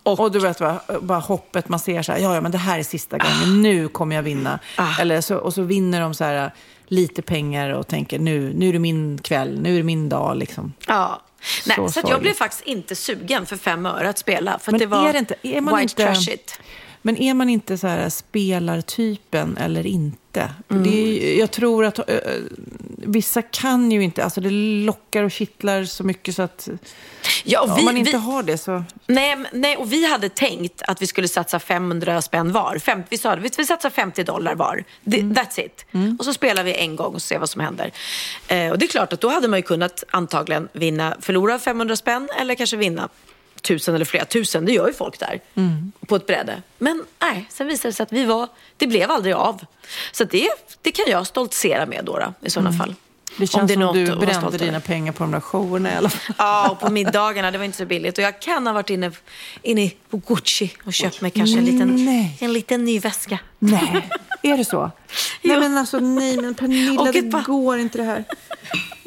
[0.02, 2.58] Och, och du vet vad, bara hoppet man ser så här, ja, ja men det
[2.58, 4.58] här är sista gången, nu kommer jag vinna.
[4.76, 5.00] Ah.
[5.00, 6.50] Eller så, och så vinner de så här
[6.86, 10.36] lite pengar och tänker nu, nu är det min kväll, nu är det min dag
[10.36, 10.72] liksom.
[10.86, 11.20] Ja.
[11.66, 14.58] Nej, Så så jag blev faktiskt inte sugen för fem öre att spela.
[14.58, 16.60] För Men det var är det inte- är man white inte- trashigt.
[17.02, 20.50] Men är man inte så här spelartypen eller inte?
[20.70, 20.86] Mm.
[20.86, 22.20] Är, jag tror att ö,
[22.96, 24.50] vissa kan ju inte, alltså det
[24.84, 26.68] lockar och kittlar så mycket så att
[27.44, 28.84] Ja, och om vi, man inte vi, har det så...
[29.06, 32.78] Nej, nej, och vi hade tänkt att vi skulle satsa 500 spänn var.
[32.78, 34.84] Fem, vi sa det, vi, vi satsar 50 dollar var.
[35.04, 35.34] Det, Mm.
[35.34, 35.84] That's it.
[36.18, 37.92] Och så spelar vi en gång och ser vad som händer.
[38.48, 41.96] Eh, och det är klart att då hade man ju kunnat antagligen vinna, förlora 500
[41.96, 43.08] spänn eller kanske vinna
[43.62, 44.64] tusen eller flera tusen.
[44.64, 45.92] Det gör ju folk där Mm.
[46.06, 46.62] på ett bräde.
[46.78, 49.64] Men nej, sen visade det sig att vi var, det blev aldrig av.
[50.12, 50.48] Så det,
[50.82, 52.88] det kan jag stoltsera med då, då i sådana fall.
[52.88, 52.96] Mm.
[53.36, 56.34] Det känns är som du brände dina pengar på de där showerna i alla fall.
[56.38, 58.18] Ja, och på middagarna, det var inte så billigt.
[58.18, 59.10] Och jag kan ha varit inne,
[59.62, 62.36] inne på Gucci och köpt mig kanske en liten, Nej.
[62.40, 63.38] en liten ny väska.
[63.58, 64.08] Nej,
[64.42, 64.90] är det så?
[65.42, 68.24] Nej men alltså nej men Pernilla, det går inte det här.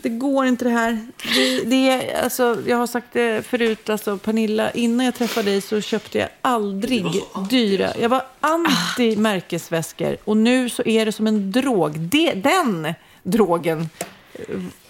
[0.06, 1.08] Det går inte det här.
[1.36, 5.62] Det, det är, alltså, jag har sagt det förut, alltså, Pernilla, innan jag träffade dig
[5.62, 7.06] så köpte jag aldrig
[7.50, 7.94] dyra.
[8.00, 12.00] Jag var anti märkesväskor och nu så är det som en drog.
[12.00, 13.89] Det, den drogen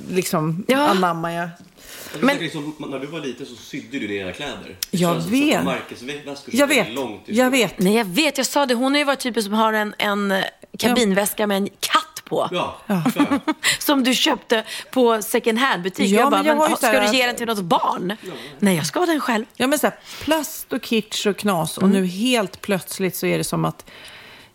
[0.09, 0.77] liksom Ja.
[0.87, 1.49] anammar jag.
[2.19, 2.37] Men...
[2.37, 4.75] Liksom, när du var liten så sydde du dina kläder.
[4.91, 5.57] Jag som vet.
[5.57, 7.79] att Märkesväskor Jag vet, långt jag vet.
[7.79, 8.37] Nej, jag vet.
[8.37, 8.73] Jag sa det.
[8.73, 10.33] Hon har ju varit typen som har en, en
[10.77, 12.49] kabinväska med en katt på.
[12.51, 13.03] Ja, ja.
[13.79, 16.09] Som du köpte på second hand-butik.
[16.09, 18.17] Ja, jag bara, men jag men, har ska här- du ge den till något barn?
[18.59, 19.45] Nej, jag ska ha den själv.
[19.55, 21.77] Ja, men så här, plast och kitsch och knas.
[21.77, 23.85] Och nu helt plötsligt så är det som att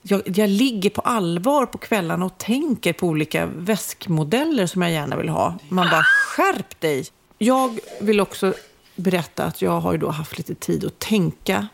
[0.02, 5.16] jag, jag ligger på allvar på kvällarna och tänker på olika väskmodeller som jag gärna
[5.16, 5.58] vill ha.
[5.68, 7.06] Man bara, skärp dig!
[7.38, 8.54] Jag vill också
[8.96, 11.68] berätta att jag har ju då haft lite tid att tänka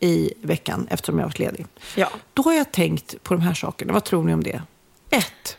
[0.00, 1.66] i veckan eftersom jag har varit ledig.
[1.94, 2.08] Ja.
[2.34, 3.92] Då har jag tänkt på de här sakerna.
[3.92, 4.62] Vad tror ni om det?
[5.10, 5.56] Ett.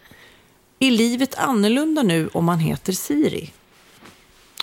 [0.79, 3.51] Är livet annorlunda nu om man heter Siri?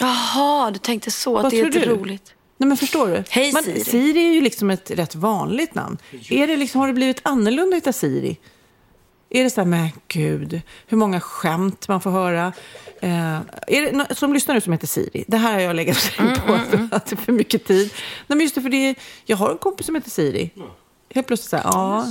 [0.00, 1.36] Jaha, du tänkte så.
[1.36, 1.94] Att Vad det är tror inte du?
[1.94, 2.34] roligt.
[2.56, 3.24] Nej, men förstår du?
[3.30, 3.84] Hej, Man, Siri.
[3.84, 5.98] Siri är ju liksom ett rätt vanligt namn.
[6.30, 8.36] Är det liksom, har det blivit annorlunda att heta Siri?
[9.30, 12.52] Är det så här, men gud, hur många skämt man får höra?
[13.02, 13.34] Eh,
[13.66, 15.24] är det nå- som lyssnar nu som heter Siri?
[15.28, 17.90] Det här har jag legat Mm, på för att det är för mycket tid.
[18.26, 20.50] Nej, men just det, för det, jag har en kompis som heter Siri.
[21.14, 22.06] Helt plötsligt så här, ja,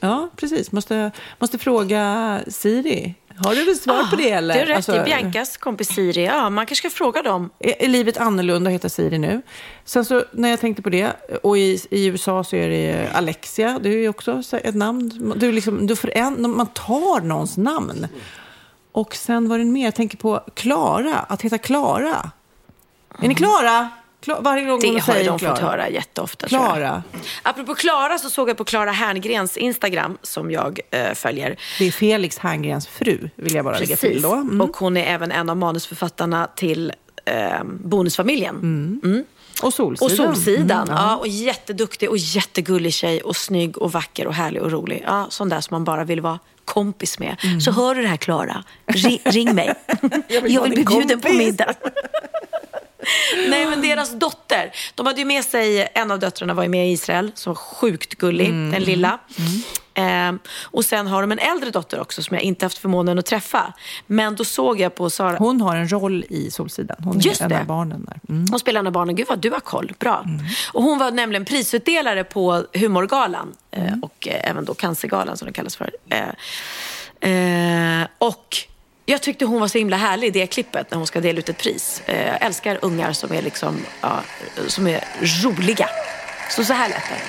[0.00, 0.72] ja, precis.
[0.72, 3.14] Måste, måste fråga Siri.
[3.44, 4.54] Har du ett svar på det eller?
[4.54, 4.76] Det är rätt.
[4.76, 6.24] Alltså, det är Biancas kompis Siri.
[6.24, 7.50] Ja, man kanske ska fråga dem.
[7.58, 9.42] är, är livet annorlunda att heta Siri nu?
[9.84, 13.78] Sen så när jag tänkte på det, och i, i USA så är det Alexia,
[13.82, 15.32] det är ju också så- ett namn.
[15.36, 18.06] Du liksom, du föränd, man tar någons namn.
[18.92, 22.30] Och sen var det mer, jag tänker på Klara, att heta Klara.
[23.22, 23.88] Är ni klara?
[24.24, 26.46] Kla- varje gång Det hon har de fått höra jätteofta.
[26.50, 26.60] jag.
[26.60, 27.02] Klara.
[27.42, 31.56] Apropå Klara så såg jag på Klara Herngrens Instagram som jag eh, följer.
[31.78, 34.22] Det är Felix Herngrens fru, vill jag bara lägga till Precis.
[34.22, 34.32] då.
[34.32, 34.60] Mm.
[34.60, 36.92] Och hon är även en av manusförfattarna till
[37.24, 38.56] eh, Bonusfamiljen.
[38.56, 39.24] Mm.
[39.62, 40.10] Och Solsidan.
[40.10, 40.88] Och Solsidan.
[40.88, 41.16] Mm, ja.
[41.16, 45.02] och jätteduktig och jättegullig tjej och snygg och vacker och härlig och rolig.
[45.06, 47.36] Ja, sån där som man bara vill vara kompis med.
[47.42, 47.60] Mm.
[47.60, 48.64] Så hör du det här Klara,
[49.24, 49.74] ring, mig.
[50.28, 51.74] jag vill, vara bli din bjuden på middag.
[53.48, 56.88] Nej men deras dotter, de hade ju med sig, en av döttrarna var ju med
[56.88, 58.70] i Israel, som var sjukt gullig, Mm.
[58.72, 59.18] den lilla.
[59.94, 63.26] Ehm, och sen har de en äldre dotter också som jag inte haft förmånen att
[63.26, 63.72] träffa.
[64.06, 66.96] Men då såg jag på Sara, Hon har en roll i Solsidan.
[67.04, 67.60] Hon Just är en det.
[67.60, 68.20] av barnen där.
[68.34, 68.46] Mm.
[68.50, 69.14] hon spelar en av barnen.
[69.16, 69.92] Gud vad du har koll.
[69.98, 70.24] Bra.
[70.72, 75.52] Och hon var nämligen prisutdelare på Humorgalan eh, och eh, även då Cancergalan som den
[75.52, 75.90] kallas för.
[76.10, 76.28] Eh,
[78.00, 78.56] eh, och
[79.10, 81.48] jag tyckte hon var så himla härlig i det klippet när hon ska dela ut
[81.48, 82.02] ett pris.
[82.06, 84.20] Jag älskar ungar som är, liksom, ja,
[84.66, 85.04] som är
[85.42, 85.88] roliga.
[86.50, 87.20] Så så här lät det.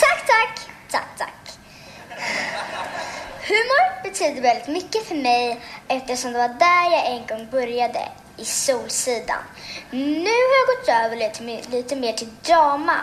[0.00, 0.60] Tack, tack,
[0.90, 1.58] tack, tack.
[3.48, 8.44] Humor betyder väldigt mycket för mig eftersom det var där jag en gång började, i
[8.44, 9.42] Solsidan.
[9.90, 12.96] Nu har jag gått över lite, lite mer till drama.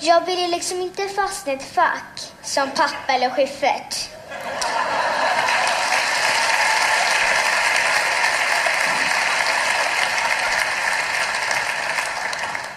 [0.00, 4.11] Jag vill ju liksom inte fastna i ett fack som pappa eller Schyffert.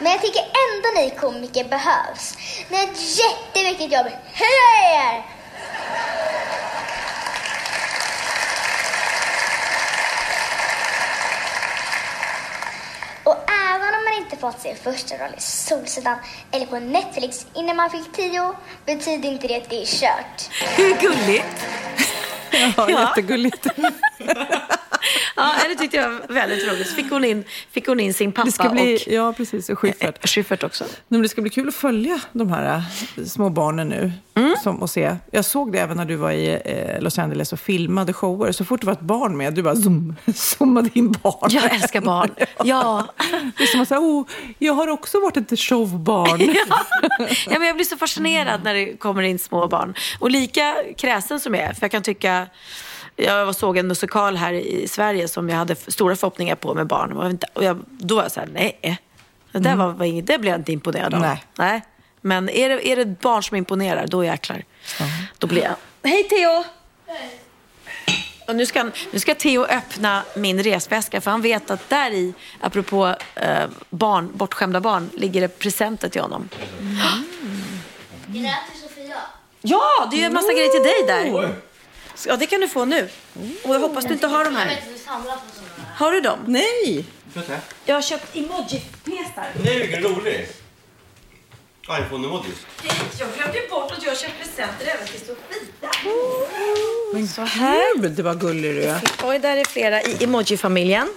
[0.05, 2.37] Men jag tycker ändå ni komiker behövs.
[2.69, 4.07] Ni har ett jätteviktigt jobb.
[4.33, 5.25] Heja er!
[13.23, 13.37] Och
[13.73, 16.17] även om man inte fått sin första roll i Solsidan
[16.51, 18.53] eller på Netflix innan man fick tio
[18.85, 20.49] betyder inte det att det är kört.
[20.77, 21.67] Hur gulligt?
[22.77, 23.67] Ja, jättegulligt.
[25.35, 26.87] Ja, det tyckte jag var väldigt roligt.
[26.87, 29.69] Så fick hon in, fick hon in sin pappa Det ska bli, och ja, precis.
[29.69, 30.23] Och Schyffert.
[30.23, 30.83] eh, Schyffert också.
[31.07, 32.75] Men det ska bli kul att följa de här
[33.17, 34.11] äh, små barnen nu.
[34.37, 34.55] Mm.
[34.63, 35.15] Som, och se.
[35.31, 38.51] Jag såg det även när du var i eh, Los Angeles och filmade shower.
[38.51, 41.49] Så fort det var ett barn med, du bara zoom, zoomade in barn.
[41.51, 42.29] Jag älskar barn.
[42.63, 43.07] Ja.
[43.57, 44.25] Det är som att säga, oh,
[44.59, 46.41] jag har också varit ett showbarn.
[47.47, 49.93] ja, men jag blir så fascinerad när det kommer in små barn.
[50.19, 52.47] Och lika kräsen som jag är, för jag kan tycka...
[53.15, 56.87] Jag var- såg en musikal här i Sverige som jag hade stora förhoppningar på med
[56.87, 57.11] barn.
[57.11, 58.99] Och jag, inte- och jag, då var jag så här, nej.
[59.51, 61.19] Det, där var, var inget, det blev jag inte imponerad av.
[61.21, 61.43] Nej.
[61.57, 61.81] nej.
[62.21, 64.63] Men är det, är det ett barn som imponerar, då jäklar.
[65.37, 65.75] Då blir jag...
[66.03, 66.63] Hej Theo!
[68.47, 72.33] Och nu, ska, nu ska Theo öppna min resväska för han vet att där i,
[72.61, 76.49] apropå eh, barn, bortskämda barn, ligger det presenter till honom.
[78.27, 79.15] Det där till Sofia.
[79.61, 81.55] Ja, det är ju en massa grejer till dig där.
[82.27, 83.09] Ja, det kan du få nu.
[83.63, 84.81] Och jag hoppas du inte har de här.
[85.95, 86.39] Har du dem?
[86.47, 87.05] Nej!
[87.85, 89.47] Jag har köpt emoji-pesar.
[89.65, 90.47] Nej, vilken rolig!
[91.89, 92.51] iPhone-emoji.
[93.19, 95.89] Jag glömde bort att jag har köpt presenter även till Sofia.
[97.13, 98.01] Men så här.
[98.01, 99.01] Gud, vad gullig du är.
[99.23, 101.07] Oj, där är flera i emoji-familjen.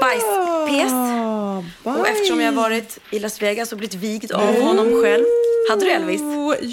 [0.00, 0.92] Bajspes.
[0.92, 5.24] Ah, Och eftersom jag har varit i Las Vegas och blivit vigd av honom själv.
[5.70, 6.20] Hade du Elvis?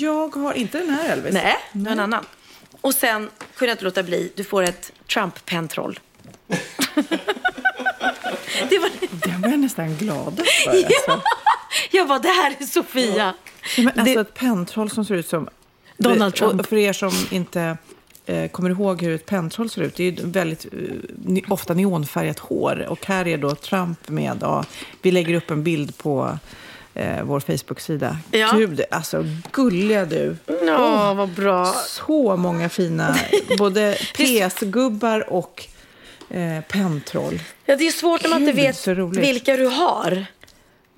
[0.02, 1.34] Jag har inte den här Elvis.
[1.34, 2.26] Nej, det var en annan.
[2.88, 4.32] Och sen kunde jag inte låta bli.
[4.36, 6.00] Du får ett Trump-pentroll.
[8.70, 8.90] Det var,
[9.28, 10.72] Den var jag nästan glad för.
[10.86, 11.22] Alltså.
[11.92, 13.34] jag bara, det här är Sofia.
[13.78, 15.50] Ja, men alltså Det- ett pentroll som ser ut som...
[15.98, 16.60] Donald Trump.
[16.62, 17.78] Och för er som inte
[18.26, 22.86] eh, kommer ihåg hur ett pentroll ser ut, det är väldigt eh, ofta neonfärgat hår.
[22.90, 24.66] Och här är då Trump med, ja,
[25.02, 26.40] vi lägger upp en bild på
[26.98, 28.18] eh, vår Facebook-sida.
[28.32, 28.52] Ja.
[28.56, 30.36] Gud, alltså gulliga du.
[30.66, 31.66] Ja, vad bra.
[31.88, 33.18] Så många fina,
[33.58, 35.66] både PS-gubbar och
[36.30, 37.40] eh, pentroll.
[37.66, 40.26] Ja, det är svårt när man inte vet så vilka du har.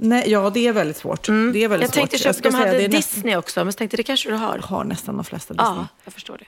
[0.01, 1.25] Nej, ja, det är väldigt svårt.
[1.27, 1.81] Det är väldigt Mm.
[1.81, 1.93] Jag svårt.
[1.93, 4.29] tänkte köpa, ska de hade det är nästan- Disney också, men jag tänkte det kanske
[4.29, 4.57] du har.
[4.57, 5.67] har nästan de flesta Disney.
[5.69, 6.45] Ja, jag förstår det.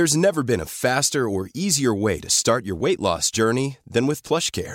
[0.00, 4.06] There's never been a faster or easier way to start your weight loss journey than
[4.08, 4.74] with PlushCare.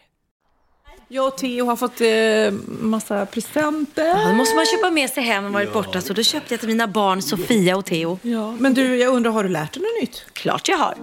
[1.07, 4.05] Jag och Theo har fått eh, massa presenter.
[4.05, 6.01] Ja, då måste man köpa med sig hem och varit borta.
[6.01, 8.19] Så då köpte jag till mina barn Sofia och Theo.
[8.21, 10.25] Ja, men du, jag undrar, har du lärt dig något nytt?
[10.33, 10.95] Klart jag har.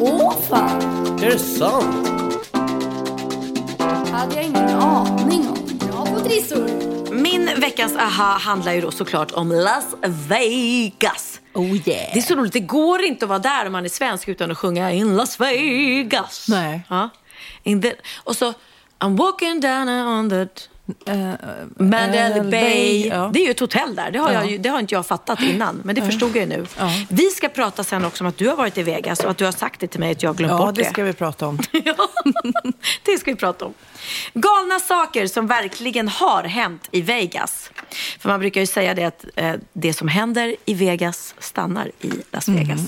[0.00, 0.82] Åh fan!
[1.22, 2.08] Är det sant?
[4.18, 5.78] hade jag ingen aning om.
[5.78, 6.68] Bra på trissor.
[7.14, 11.40] Min veckans aha handlar ju då såklart om Las Vegas.
[11.54, 12.12] Oh yeah.
[12.12, 14.50] Det är så roligt, det går inte att vara där om man är svensk utan
[14.50, 16.46] att sjunga In Las Vegas.
[16.48, 16.80] Nej.
[16.88, 17.10] Ja.
[17.62, 17.92] In the,
[18.24, 18.54] och så
[19.00, 20.50] I'm walking down on the
[21.78, 23.06] Mandela Bay, Bay.
[23.08, 23.30] ja.
[23.32, 24.10] Det är ju ett hotell där.
[24.10, 24.48] Det har, jag Ja.
[24.50, 26.66] ju, det har inte jag fattat innan, men det förstod jag ju nu.
[26.78, 26.90] Ja.
[27.08, 29.44] Vi ska prata sen också om att du har varit i Vegas och att du
[29.44, 30.88] har sagt det till mig att jag har glömt Ja, bort det det.
[30.90, 31.58] ska vi prata om.
[33.04, 33.74] Det ska vi prata om.
[34.34, 37.70] Galna saker som verkligen har hänt i Vegas.
[38.18, 42.10] För man brukar ju säga det att eh, det som händer i Vegas stannar i
[42.32, 42.80] Las Vegas.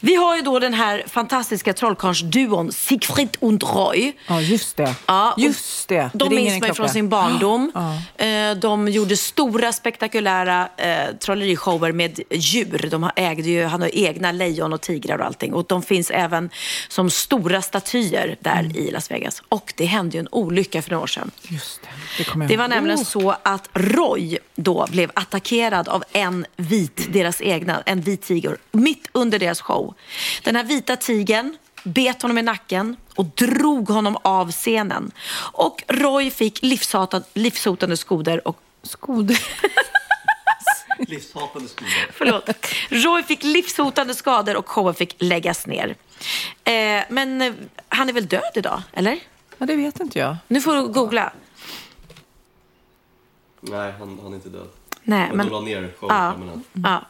[0.00, 4.12] Vi har ju då den här fantastiska trollkarlsduon Siegfried und Roy.
[4.28, 4.94] Ja, just det.
[5.06, 6.10] Ja, just det.
[6.14, 6.74] De Det minns klocka.
[6.74, 7.72] från sin barndom.
[7.74, 8.24] Ja.
[8.26, 12.88] Eh, De gjorde stora spektakulära eh, trollerishower med djur.
[12.90, 15.54] De ägde ju, han har egna lejon och tigrar och allting.
[15.54, 16.50] Och de finns även
[16.88, 18.76] som stora statyer där Mm.
[18.76, 19.42] i Las Vegas.
[19.48, 21.30] Och det hände ju en olycka för några år sedan.
[21.48, 21.80] Just
[22.18, 22.24] det.
[22.38, 23.04] Det Det var nämligen Oh.
[23.04, 29.08] så att Roy då blev attackerad av en vit, deras egna, en vit tiger, mitt
[29.12, 29.94] under deras show.
[30.44, 35.10] Den här vita tigern bet honom i nacken och drog honom av scenen.
[35.52, 39.38] Och Roy fick livshotande, livshotande skoder och Skoder?
[40.98, 41.92] Livshatande skolan.
[42.12, 42.48] Förlåt.
[42.88, 45.96] Roy fick livshotande skador och showen fick läggas ner.
[46.64, 47.52] Eh, men eh,
[47.88, 49.18] han är väl död idag, eller?
[49.58, 50.36] Ja, det vet inte jag.
[50.48, 51.32] Nu får du googla.
[53.60, 54.68] Nej, han, han är inte död.
[55.02, 55.46] Nej, men...
[55.46, 56.32] De la ner showen Ja.
[56.32, 56.66] permanent.
[56.72, 57.02] Ja.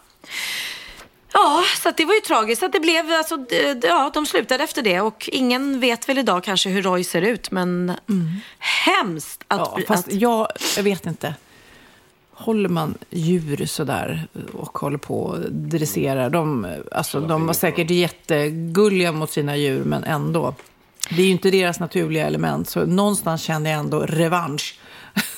[1.32, 3.38] Ja, så att det var ju tragiskt att det blev, alltså,
[3.82, 7.50] ja, de slutade efter det och ingen vet väl idag kanske hur Roy ser ut,
[7.50, 7.92] men
[8.58, 9.58] hemskt att...
[9.58, 11.34] Ja, fast att jag, jag vet inte.
[12.32, 19.12] Håller man djur sådär och håller på och dresserar dem, alltså de var säkert jättegulliga
[19.12, 20.54] mot sina djur, men ändå.
[21.10, 24.78] Det är ju inte deras naturliga element, så någonstans känner jag ändå revansch.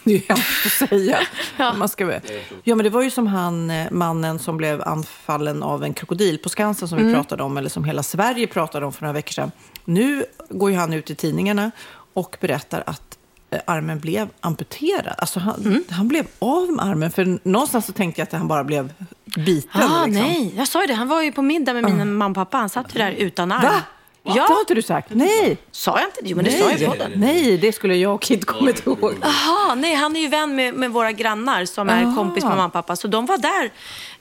[0.05, 1.19] Det är ju hemskt att säga.
[1.79, 2.21] Man ska...
[2.63, 6.39] Ja, men det var ju som han, eh, mannen som blev anfallen av en krokodil
[6.39, 7.15] på Skansen som vi Mm.
[7.15, 9.51] pratade om, eller som hela Sverige pratade om för några veckor sedan.
[9.85, 11.71] Nu går ju han ut i tidningarna
[12.15, 13.19] och berättar att
[13.51, 15.15] eh, armen blev amputerad.
[15.19, 15.85] Alltså han, Mm.
[15.91, 18.93] han blev av med armen, för någonstans så tänkte jag att han bara blev
[19.37, 19.83] biten.
[19.83, 20.23] Ah, liksom.
[20.23, 20.95] nej, jag sa ju det.
[20.95, 22.57] Han var ju på middag med min mamma och pappa.
[22.59, 23.63] Han satt ju där utan arm.
[23.63, 23.75] Va?
[24.25, 25.09] Det har inte du sagt?
[25.11, 25.59] Nej!
[25.71, 26.29] Sa jag inte det?
[26.29, 27.13] Jo, men det sa jag i podden.
[27.17, 29.15] Nej, det skulle jag och Kid kommit ihåg.
[29.23, 32.15] Jaha, nej, han är ju vän med, med våra grannar som är Aha.
[32.17, 32.97] kompis med mamma och pappa.
[32.97, 33.73] Så de var där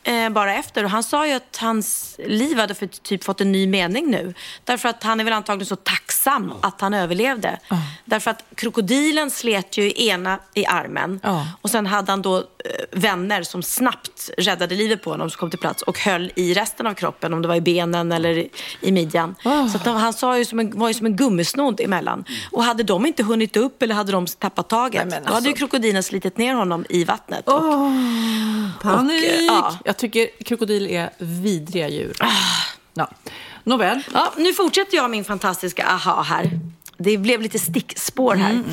[0.03, 0.83] eh, bara efter.
[0.83, 4.33] Och han sa ju att hans liv hade för, typ fått en ny mening nu.
[4.63, 7.59] Därför att han är väl antagligen så tacksam att han överlevde.
[8.05, 11.19] Därför att krokodilen slet ju ena i armen.
[11.23, 11.47] Ja.
[11.61, 12.43] Och sen hade han då eh,
[12.91, 16.87] vänner som snabbt räddade livet på honom som kom till plats och höll i resten
[16.87, 18.49] av kroppen, om det var i benen eller i,
[18.81, 19.35] i midjan.
[19.43, 22.25] Så att han sa ju som en, var ju som en gummisnodd emellan.
[22.51, 25.45] Och hade de inte hunnit upp eller hade de tappat taget, Nej, men då hade
[25.45, 25.59] ju alltså.
[25.59, 27.47] krokodilen slitit ner honom i vattnet.
[27.47, 27.61] Och,
[28.81, 29.51] Panik!
[29.51, 29.92] Och, ja.
[29.93, 32.17] Jag tycker krokodil är vidriga djur.
[32.93, 33.09] Ja.
[33.63, 34.03] Nåväl.
[34.13, 36.49] ja, nu fortsätter jag min fantastiska aha här.
[36.97, 38.63] Det blev lite stickspår här.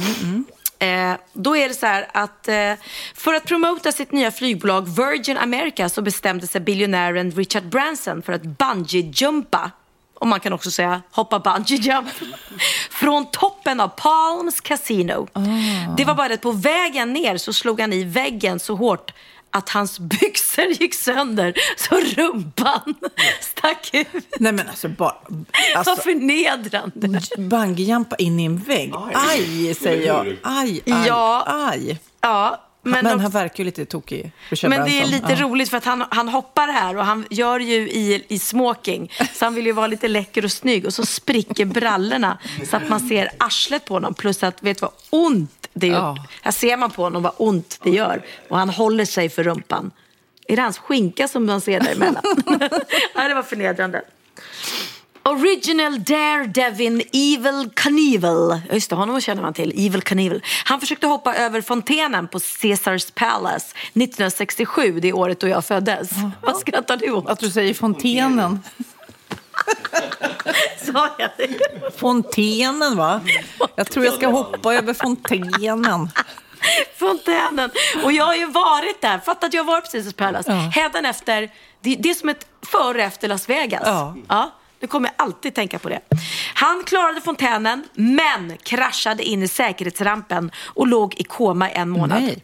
[0.78, 2.72] Eh, då är det så här att eh,
[3.14, 8.32] för att promota sitt nya flygbolag Virgin America så bestämde sig biljonären Richard Branson för
[8.32, 9.70] att bungee-jumpa
[10.14, 12.08] och man kan också säga hoppa bungee jump
[12.90, 15.28] från toppen av Palms Casino.
[15.96, 19.12] Det var bara det att på vägen ner så slog han i väggen så hårt
[19.50, 22.94] att hans byxor gick sönder så rumpan
[23.40, 24.06] stack ut.
[24.38, 25.14] Nej men alltså bara...
[25.28, 25.44] Vad
[25.76, 27.20] Alltså, förnedrande.
[27.38, 28.92] bungyjumpa in i en vägg.
[29.14, 30.26] Aj, säger jag.
[30.42, 31.42] Aj, aj, Ja.
[31.46, 31.98] aj.
[32.20, 34.32] Ja, Men, Men de- han verkar ju lite tokig,
[34.62, 35.40] Men det är lite Ja.
[35.40, 39.12] roligt för att han, han hoppar här och han gör ju i, i smoking.
[39.34, 42.38] Så han vill ju vara lite läcker och snygg och så spricker brallorna
[42.70, 44.14] så att man ser arslet på honom.
[44.14, 45.94] Plus att, vet du vad ont det gör?
[45.94, 46.16] Ja.
[46.42, 48.22] Här ser man på honom vad ont det gör.
[48.48, 49.90] Och han håller sig för rumpan.
[50.46, 52.22] Är det hans skinka som man ser däremellan?
[53.14, 54.02] ja, det var förnedrande.
[55.22, 58.60] Original Daredevil Evil Knievel.
[58.72, 59.86] Just det, honom känner man till.
[59.86, 60.42] Evil Knievel.
[60.64, 66.10] Han försökte hoppa över fontänen på Caesars Palace 1967, det året då jag föddes.
[66.40, 67.28] Vad skrattar du åt?
[67.28, 68.60] Att du säger fontenen.
[70.92, 71.48] Sa jag det?
[71.98, 73.20] Fontenen, va?
[73.74, 76.10] Jag tror jag ska hoppa över fontenen.
[76.98, 77.70] Fontänen.
[78.04, 79.18] Och jag har ju varit där.
[79.18, 80.52] Fatta att jag varit på Caesars Palace.
[80.52, 83.82] Hädanefter, det, det är som ett före och efter Las Vegas.
[83.84, 84.16] Ja.
[84.28, 86.00] Ja, nu kommer jag alltid tänka på det.
[86.54, 92.22] Han klarade fontänen, men kraschade in i säkerhetsrampen och låg i koma i en månad.
[92.22, 92.42] Nej.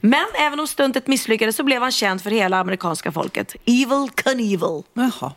[0.00, 3.54] Men även om stuntet misslyckades så blev han känd för hela amerikanska folket.
[3.64, 4.82] Evil Knievel.
[4.92, 5.32] Jaha.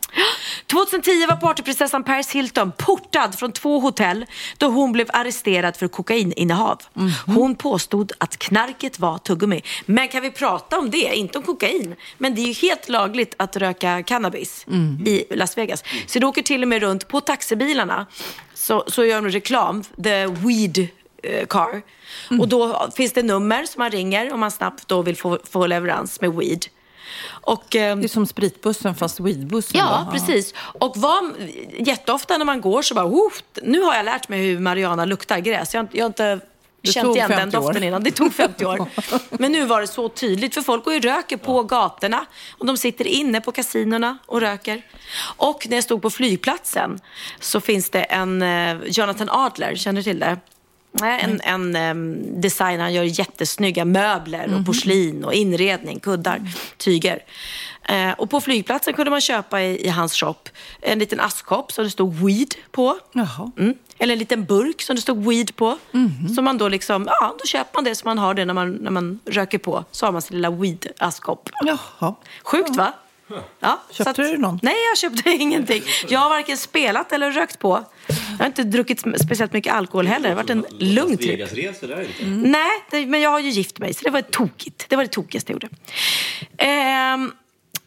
[0.68, 4.26] 2010 var partyprinsessan Paris Hilton portad från två hotell
[4.58, 6.82] då hon blev arresterad för kokaininnehav.
[7.26, 9.62] Hon påstod att knarket var tuggummi.
[9.86, 11.16] Men kan vi prata om det?
[11.16, 11.96] Inte om kokain.
[12.18, 14.66] Men det är ju helt lagligt att röka cannabis
[15.06, 15.84] i Las Vegas.
[16.08, 18.06] Så det åker till och med runt på taxibilarna.
[18.54, 20.88] Så, så gör de reklam, the weed
[21.24, 21.82] eh, car.
[22.40, 25.68] Och då finns det nummer som man ringer om man snabbt då vill få, få
[25.68, 26.66] leverans med weed.
[27.26, 29.80] Och, ehm, Det är som spritbussen fast weedbussen.
[29.80, 30.12] Ja, då.
[30.12, 30.54] precis.
[30.58, 31.32] Och var,
[31.80, 33.30] jätteofta när man går så bara,
[33.64, 35.74] nu har jag lärt mig hur marijuana luktar gräs.
[35.74, 36.40] Jag, jag har inte
[36.84, 37.62] Det känt igen den 50 år.
[37.62, 38.04] doften innan.
[38.04, 38.88] Det tog 50 år.
[39.30, 42.26] Men nu var det så tydligt, för folk går ju och röker på gatorna.
[42.58, 44.82] Och de sitter inne på kasinorna och röker.
[45.22, 47.00] Och när jag stod på flygplatsen
[47.40, 50.38] så finns det en eh, Jonathan Adler, känner du till det?
[51.02, 56.42] En, en em, designer, han gör jättesnygga möbler och porslin och inredning, kuddar,
[56.78, 57.24] tyger.
[57.84, 60.36] Eh, och på flygplatsen kunde man köpa i, i hans shop
[60.82, 63.00] en liten askkopp som det stod weed på.
[63.58, 63.76] Mm.
[63.98, 65.78] Eller en liten burk som det stod weed på.
[66.36, 68.72] Så man då liksom, ja, då köper man det som man har det när man,
[68.72, 69.86] när man röker på.
[69.92, 71.50] Så har man sin lilla weed-askkopp.
[71.66, 72.16] Jaha.
[72.44, 72.94] Sjukt va?
[73.60, 74.60] Ja, Köpte så att- du någon?
[74.64, 75.84] Nej, jag köpte ingenting.
[76.08, 77.84] Jag har varken spelat eller rökt på.
[78.08, 80.30] Jag har inte druckit speciellt mycket alkohol heller.
[80.30, 81.40] Det har varit en lugn trip.
[82.20, 82.26] Inte.
[82.26, 84.86] Nej, det, men jag har ju gift mig, så det var tokigt.
[84.90, 85.76] Det var det tokigaste jag gjorde.
[86.58, 87.32] Ehm,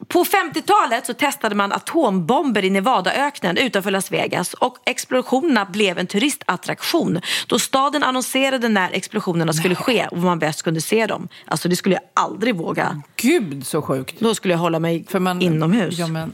[0.08, 6.06] på 50-talet så testade man atombomber i Nevadaöknen utanför Las Vegas och explosionerna blev en
[6.06, 11.28] turistattraktion då staden annonserade när explosionerna skulle ske och man bäst kunde se dem.
[11.44, 13.02] Alltså det skulle jag aldrig våga.
[13.16, 14.20] Gud så sjukt.
[14.20, 15.98] Då skulle jag hålla mig man, inomhus.
[15.98, 16.32] Ja, men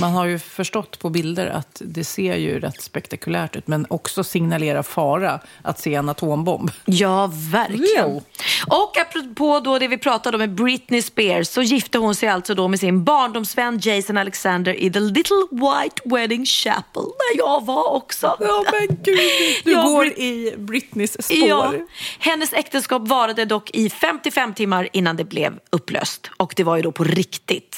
[0.00, 4.24] man har ju förstått på bilder att det ser ju rätt spektakulärt ut, men också
[4.24, 6.70] signalerar fara att se en atombomb.
[6.84, 7.84] Ja, verkligen.
[8.10, 8.22] Jo.
[8.66, 12.54] Och apropå då det vi pratade om med Britney Spears så gifte hon sig alltså
[12.54, 17.92] då med sin barndomsvän Jason Alexander i The Little White Wedding Chapel där jag var
[17.92, 18.36] också.
[18.40, 19.18] Ja, men gud.
[19.64, 21.48] Du Ja, går Brit- i Britneys spår.
[21.48, 21.72] Ja,
[22.18, 26.30] hennes äktenskap varade dock i 55 timmar innan det blev upplöst.
[26.36, 27.76] Och det var ju då på riktigt.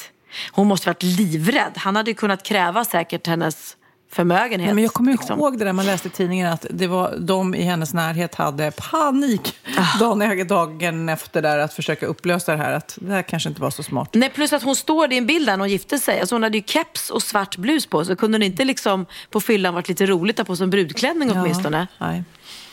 [0.53, 1.73] Hon måste varit livrädd.
[1.77, 3.77] Han hade ju kunnat kräva säkert hennes
[4.13, 4.67] förmögenhet.
[4.67, 5.39] Nej, men jag kommer liksom.
[5.39, 8.71] ihåg det där man läste i tidningen att det var de i hennes närhet hade
[8.71, 9.99] panik Ah.
[9.99, 12.73] dagen, dagen efter där att försöka upplösa det här.
[12.73, 14.09] Att det här kanske inte var så smart.
[14.13, 16.21] Nej, plus att hon står i en bild där när hon gifte sig.
[16.21, 18.05] Alltså hon hade ju keps och svart blus på.
[18.05, 20.71] Så kunde hon inte liksom på fyllan varit lite roligt att ha på sig en
[20.71, 21.87] brudklänning åtminstone.
[21.99, 22.23] nej.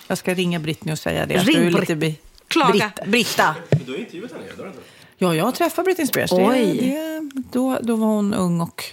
[0.08, 1.38] Jag ska ringa Britney och säga det.
[1.38, 2.92] Ring du är Brit- lite bi- Klaga.
[2.96, 3.56] Britt- Britta.
[3.86, 4.82] Du har intervjuat henne, har du inte?
[5.24, 6.30] Ja, jag träffade Britney Spears.
[6.30, 6.78] Det, Oj.
[6.80, 8.84] det, då, då var hon ung och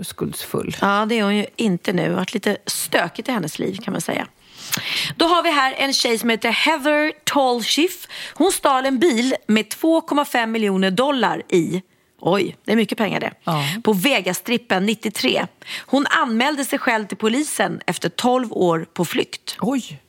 [0.00, 0.76] oskuldsfull.
[0.80, 2.02] Ja, det är hon ju inte nu.
[2.02, 4.26] Det har varit lite stökigt i hennes liv kan man säga.
[5.16, 8.08] Då har vi här en tjej som heter Heather Tallschiff.
[8.34, 11.82] Hon stal en bil med 2,5 miljoner dollar i.
[12.20, 13.32] Oj, det är mycket pengar det.
[13.44, 13.64] Ja.
[13.84, 15.46] På Vegastrippen 93.
[15.86, 19.56] Hon anmälde sig själv till polisen efter 12 år på flykt.
[19.60, 20.01] Oj,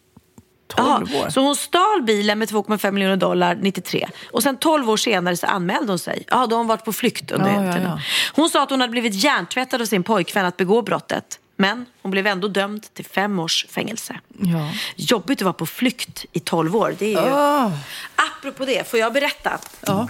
[0.67, 1.29] 12 år.
[1.29, 5.47] Så hon stal bilen med 2,5 miljoner dollar 93 och sen 12 år senare så
[5.47, 6.23] anmälde hon sig.
[6.27, 7.99] Ja, då har hon varit på flykt under Ja, ja, ja.
[8.33, 11.39] Hon sa att hon hade blivit hjärntvättad av sin pojkvän att begå brottet.
[11.55, 14.19] Men hon blev ändå dömd till fem års fängelse.
[14.39, 14.69] Ja.
[14.95, 16.95] Jobbigt att vara på flykt i 12 år.
[16.99, 17.33] Det är ju...
[17.33, 17.71] Ah.
[18.15, 19.59] Apropå det, får jag berätta?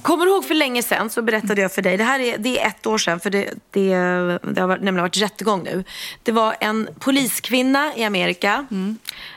[0.02, 2.60] Kommer du ihåg för länge sedan så berättade jag för dig, det här är, det
[2.60, 3.90] är ett år sedan för det, det,
[4.42, 5.84] det har nämligen varit rättegång nu.
[6.24, 8.66] Det var en poliskvinna i Amerika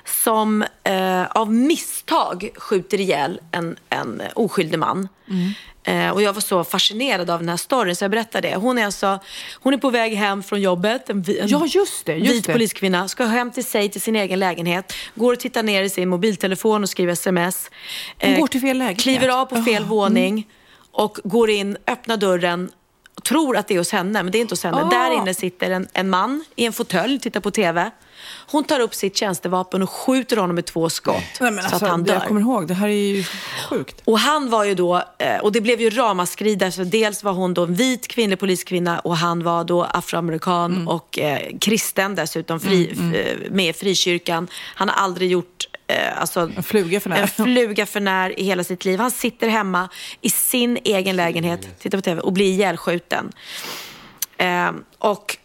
[0.05, 5.09] som eh, av misstag skjuter ihjäl en, en oskyldig man.
[5.85, 8.57] Eh, och jag var så fascinerad av den här storyn så jag berättade det.
[8.57, 9.19] Hon är alltså,
[9.55, 11.11] hon är på väg hem från jobbet.
[11.11, 12.53] En, en Ja, just det, just vit det.
[12.53, 13.09] poliskvinna.
[13.09, 14.93] Ska hem till sig, till sin egen lägenhet.
[15.15, 17.71] Går och tittar ner i sin mobiltelefon och skriver sms.
[18.23, 19.03] Hon går till fel lägenhet.
[19.03, 19.89] Kliver av på fel mm.
[19.89, 20.47] våning
[20.93, 22.71] och går in, öppnar dörren
[23.29, 24.83] tror att det är hos henne, men det är inte hos henne.
[24.83, 24.89] Ah.
[24.89, 27.91] Där inne sitter en, en man i en fåtölj, tittar på TV.
[28.51, 31.91] Hon tar upp sitt tjänstevapen och skjuter honom med två skott Nej, så alltså, att
[31.91, 32.15] han dör.
[32.15, 33.25] Jag kommer ihåg, det här är ju
[33.71, 34.03] sjukt.
[34.05, 37.55] Och han var ju då, eh, och det blev ju ramaskri därför dels var hon
[37.55, 40.89] då en vit kvinnlig poliskvinna och han var då afroamerikan Mm.
[40.89, 44.49] och eh, kristen dessutom, fri, eh, med i frikyrkan.
[44.75, 47.23] Han har aldrig gjort eh, alltså, En fluga för när.
[47.23, 48.99] en fluga för när i hela sitt liv.
[48.99, 49.89] Han sitter hemma
[50.21, 53.33] i sin egen lägenhet, tittar på TV och blir ihjälskjuten.
[54.39, 55.37] Eh, och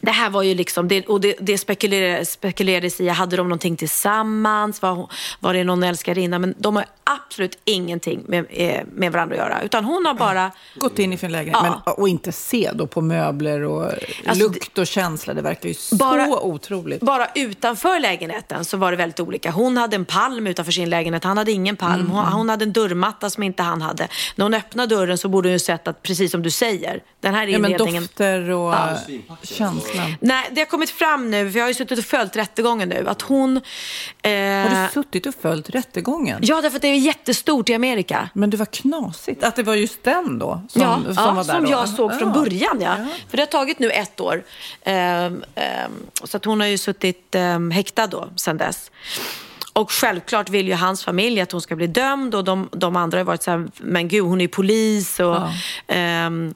[0.00, 3.76] det här var ju liksom, det, och det, det spekulerades, spekulerades i, hade de någonting
[3.76, 4.82] tillsammans?
[4.82, 6.38] Var, var det någon älskarinna?
[6.38, 6.84] Men de har
[7.26, 9.62] absolut ingenting med, eh, med varandra att göra.
[9.62, 10.50] Utan hon har bara...
[10.74, 11.82] Gått in i sin lägenhet, Ja.
[11.86, 13.92] men, och inte se då på möbler och
[14.26, 15.34] Alltså, lukt och känsla.
[15.34, 17.00] Det verkar ju så Bara- otroligt.
[17.00, 19.50] Bara utanför lägenheten så var det väldigt olika.
[19.50, 22.00] Hon hade en palm utanför sin lägenhet, han hade ingen palm.
[22.00, 22.10] Mm.
[22.10, 24.08] Hon, hon hade en dörrmatta som inte han hade.
[24.36, 27.34] När hon öppnade dörren så borde hon ju sett att, precis som du säger, den
[27.34, 28.02] här Ja, men inredningen...
[28.02, 28.96] dofter och Ja.
[29.42, 30.14] känslan.
[30.20, 33.08] Nej, det har kommit fram nu, för jag har ju suttit och följt rättegången nu,
[33.08, 33.56] att hon...
[34.22, 36.38] Eh, Har du suttit och följt rättegången?
[36.42, 38.28] Ja, därför att det är jättestort i Amerika.
[38.32, 41.44] Men det var knasigt att det var just den då som, ja, som ja, var
[41.44, 41.70] där som då.
[41.70, 42.40] jag såg från Ja.
[42.40, 42.80] början.
[42.80, 42.96] Ja.
[43.28, 44.42] För det har tagit nu ett år.
[44.82, 45.92] Ehm, ehm,
[46.24, 48.90] så att hon har ju suttit um, häktad då, sedan dess.
[49.72, 53.18] Och självklart vill ju hans familj att hon ska bli dömd och de, de andra
[53.18, 55.36] har varit så här, men gud hon är ju polis och
[55.86, 56.54] ehm,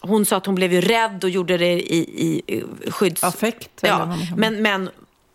[0.00, 3.24] hon sa att hon blev ju rädd och gjorde det i, i, skydds...
[3.24, 4.90] Affekt, Ja, men, men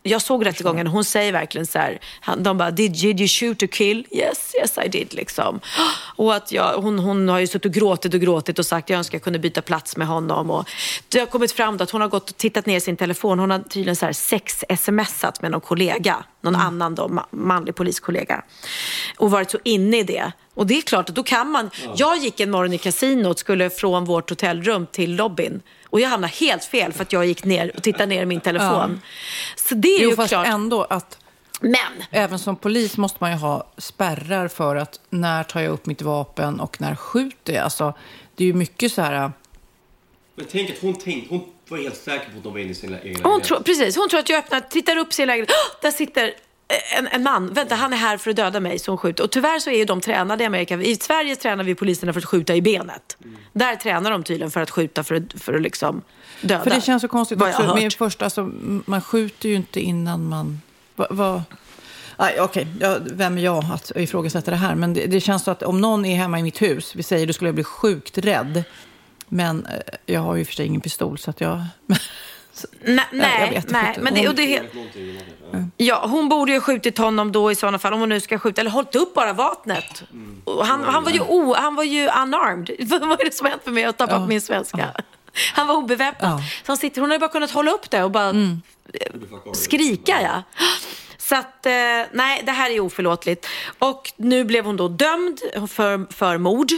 [0.09, 3.59] jag såg rättegången hon säger verkligen så här, han, de bara, did, did you shoot
[3.59, 4.07] to kill?
[4.11, 5.59] Yes, yes I did liksom.
[6.15, 8.97] Och att jag, hon, hon har ju suttit och gråtit och gråtit och sagt jag
[8.97, 10.49] önskar jag kunde byta plats med honom.
[10.51, 10.69] Och
[11.09, 13.39] det har kommit fram då att hon har gått och tittat ner i sin telefon.
[13.39, 18.43] Hon har tydligen så här sex-smsat med någon kollega, någon annan då, ma- manlig poliskollega.
[19.17, 20.31] Och varit så inne i det.
[20.53, 21.69] Och det är klart att då kan man.
[21.95, 25.61] Jag gick en morgon i kasinot, skulle från vårt hotellrum till lobbyn.
[25.89, 28.39] Och jag hamnade helt fel för att jag gick ner och tittade ner i min
[28.41, 29.01] telefon.
[29.55, 30.47] Så det är Jo, ju fast klart.
[30.47, 31.17] ändå att
[31.61, 35.85] Men även som polis måste man ju ha spärrar för att när tar jag upp
[35.85, 37.63] mitt vapen och när skjuter jag?
[37.63, 37.93] Alltså,
[38.35, 39.31] det är ju mycket så här...
[40.35, 42.75] Men tänk att hon tänkte, hon var helt säker på att de var inne i
[42.75, 45.49] sin egen hon tror, precis, hon tror att jag öppnar, tittar upp sin lägenhet.
[45.49, 46.33] Oh, där sitter
[46.97, 47.53] en, en man.
[47.53, 48.79] Vänta, han är här för att döda mig.
[48.79, 49.23] Så hon skjuter.
[49.23, 50.81] Och tyvärr så är ju de tränade i Amerika.
[50.81, 53.17] I Sverige tränar vi poliserna för att skjuta i benet.
[53.53, 56.01] Där tränar de tydligen för att skjuta för att, för att liksom
[56.41, 56.63] döda.
[56.63, 57.61] För det känns så konstigt också.
[57.61, 57.93] hört.
[57.93, 58.51] första, alltså,
[58.85, 60.61] man skjuter ju inte innan man...
[60.95, 61.43] Va, va,
[62.19, 64.75] Nej, okej, ja, vem är jag att ifrågasätta det här?
[64.75, 67.27] Men det, det känns så att om någon är hemma i mitt hus, vi säger,
[67.27, 68.63] då skulle bli sjukt rädd.
[69.29, 71.61] Men eh, jag har ju för sig ingen pistol, så att jag...
[72.81, 74.69] Nej, nej, nej men det, och det är.
[75.77, 78.39] Ja, hon borde ju ha skjutit honom då i sådana fall, om hon nu ska
[78.39, 78.61] skjuta.
[78.61, 80.03] Eller hållit upp bara vapnet.
[80.63, 82.69] Han, han, var ju o, han var ju unarmed.
[83.01, 83.81] Vad är det som hänt för mig?
[83.83, 84.27] Jag har tappat Ja.
[84.27, 84.87] min svenska.
[85.53, 86.31] Han var obeväpnad.
[86.31, 86.35] Ja.
[86.35, 86.43] Mm.
[86.65, 88.33] Så han sitter, hon hade bara kunnat hålla upp det och bara
[89.53, 90.21] skrika.
[90.21, 90.43] Ja.
[91.17, 91.71] Så att, eh,
[92.11, 93.47] nej, det här är oförlåtligt.
[93.79, 96.71] Och nu blev hon då dömd för, för mord.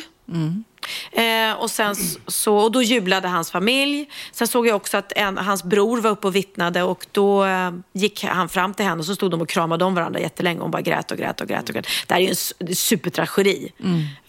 [1.11, 1.95] Eh, och, sen
[2.27, 4.09] så, och då jublade hans familj.
[4.31, 7.71] Sen såg jag också att en, hans bror var uppe och vittnade och då eh,
[7.93, 10.61] gick han fram till henne och så stod de och kramade om varandra jättelänge.
[10.61, 11.69] Hon bara grät och grät och grät.
[11.69, 11.87] Och grät.
[12.07, 13.71] Det här är ju en supertragedi.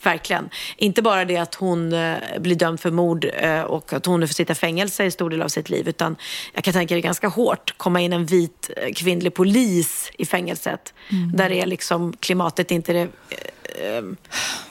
[0.02, 0.48] Verkligen.
[0.76, 4.26] Inte bara det att hon eh, blir dömd för mord eh, och att hon nu
[4.26, 5.88] får sitta i fängelse i stor del av sitt liv.
[5.88, 6.16] Utan
[6.54, 7.74] jag kan tänka det är ganska hårt.
[7.76, 10.94] Komma in en vit eh, kvinnlig polis i fängelset.
[11.34, 13.08] Där det är liksom, klimatet inte är det,
[13.74, 14.02] eh,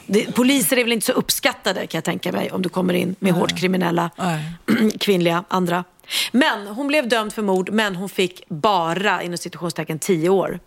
[0.06, 3.16] det, poliser är väl inte så uppskattade kan jag tänka mig om du kommer in
[3.20, 4.10] med hårt kriminella
[5.00, 5.84] kvinnliga andra.
[6.32, 10.60] Men hon blev dömd för mord men hon fick bara inom situationstecken tio år.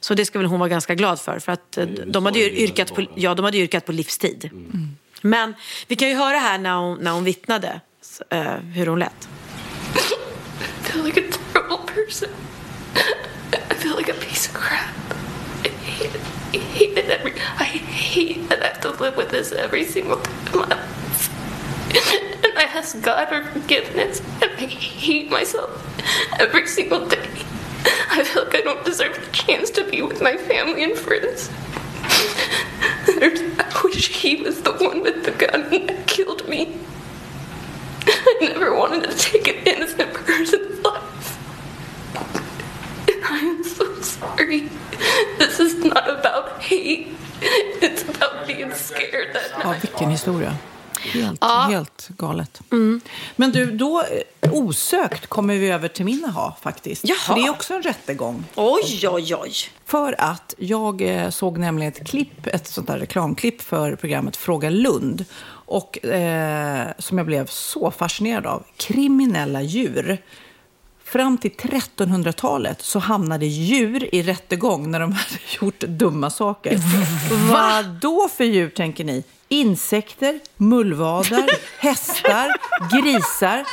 [0.00, 1.38] Så det ska väl hon vara ganska glad för.
[1.38, 4.50] För att eh, de hade ju yrkat på, ja, de hade yrkat på livstid.
[5.22, 5.54] Men
[5.86, 7.80] vi kan ju höra här när hon, när hon vittnade
[8.30, 9.28] eh, hur hon lät.
[9.94, 12.30] I feel like a terrible person.
[13.70, 15.14] I feel like a piece of crap.
[15.64, 16.37] I hate it.
[16.52, 17.32] I hate it every.
[17.32, 20.18] I hate that I have to live with this every single
[20.54, 21.30] life.
[22.44, 25.84] And I ask God for forgiveness, and I hate myself
[26.40, 27.28] every single day.
[28.10, 31.50] I feel like I don't deserve the chance to be with my family and friends.
[32.10, 36.76] I wish he was the one with the gun that killed me.
[38.06, 40.07] I never wanted to take an innocent
[49.32, 50.56] that Ja, vilken historia.
[51.00, 51.66] Helt, Ja.
[51.70, 52.60] helt galet.
[53.36, 54.02] Men du, då
[54.42, 57.04] eh, osökt kommer vi över till min aha faktiskt.
[57.08, 57.34] Jaha.
[57.36, 58.44] Det är också en rättegång.
[58.54, 59.52] Oj, oj, oj.
[59.84, 64.70] För att jag eh, såg nämligen ett klipp, ett sånt där reklamklipp för programmet Fråga
[64.70, 65.24] Lund.
[65.50, 68.64] Och eh, som jag blev så fascinerad av.
[68.76, 70.18] Kriminella djur.
[71.12, 76.78] Fram till 1300-talet så hamnade djur i rättegång när de hade gjort dumma saker.
[77.52, 79.24] Vad då för djur tänker ni?
[79.48, 82.52] Insekter, mullvadar, hästar,
[82.92, 83.64] grisar.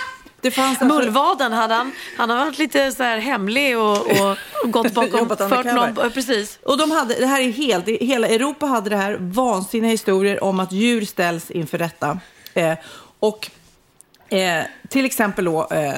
[0.41, 1.91] Det fanns alltså- Mullvaden hade han.
[2.17, 5.29] Han har varit lite så här hemlig och, och, gått bakom.
[5.49, 6.59] Fört någon, precis.
[6.63, 10.59] Och de hade, det här är helt, hela Europa hade det här vansinniga historier om
[10.59, 12.19] att djur ställs inför rätta.
[12.53, 12.73] Eh,
[13.19, 13.51] och
[14.29, 15.93] eh, till exempel då eh,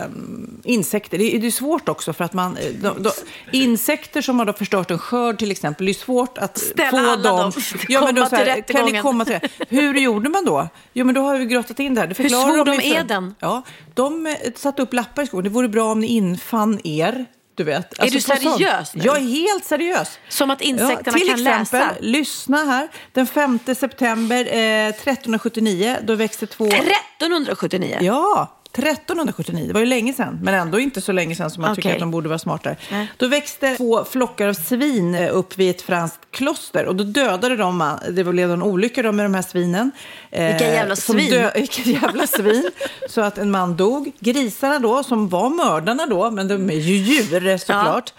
[0.63, 1.17] insekter.
[1.17, 2.57] Det, är- det är svårt också för att man...
[2.57, 3.11] eh, De, de,
[3.51, 5.85] insekter som har då förstört en skörd till exempel.
[5.85, 7.39] Det är svårt att Ställa få alla dem...
[7.39, 7.51] dem.
[7.87, 9.65] Ja, men då, så här, kan ni komma till det?
[9.69, 10.67] Hur gjorde man då?
[10.93, 12.07] Jo, men då har vi grottat in det här.
[12.07, 13.35] Det Hur svor de inför- eden?
[13.39, 13.61] Ja,
[13.93, 15.43] de eh, satte upp lappar i skogen.
[15.43, 17.25] Det vore bra om ni infann er.
[17.57, 17.99] Du vet.
[17.99, 18.57] Alltså, du på sånt.
[18.57, 19.03] seriös nu?
[19.05, 20.19] Jag är helt seriös.
[20.29, 21.93] Som att insekterna till kan exempel, läsa.
[21.99, 22.87] lyssna här.
[23.13, 26.65] Den 5 september eh, 1379, då växte två...
[26.67, 27.97] 1379?
[28.01, 29.67] Ja, 1379.
[29.67, 31.95] Det var ju länge sedan, men ändå inte så länge sedan som man tycker Okej.
[31.95, 32.75] att de borde vara smartare.
[32.91, 33.07] Nej.
[33.17, 37.55] Då växte två flockar av svin eh, upp vid ett franskt kloster och då dödade
[37.55, 39.91] de, man- det blev en olycka då med de här svinen.
[40.31, 41.31] Eh, Vilka jävla svin.
[41.31, 42.71] Dö, vilka jävla svin.
[43.09, 44.11] Så att en man dog.
[44.19, 48.13] Grisarna då, som var mördarna då, men de är ju djur såklart.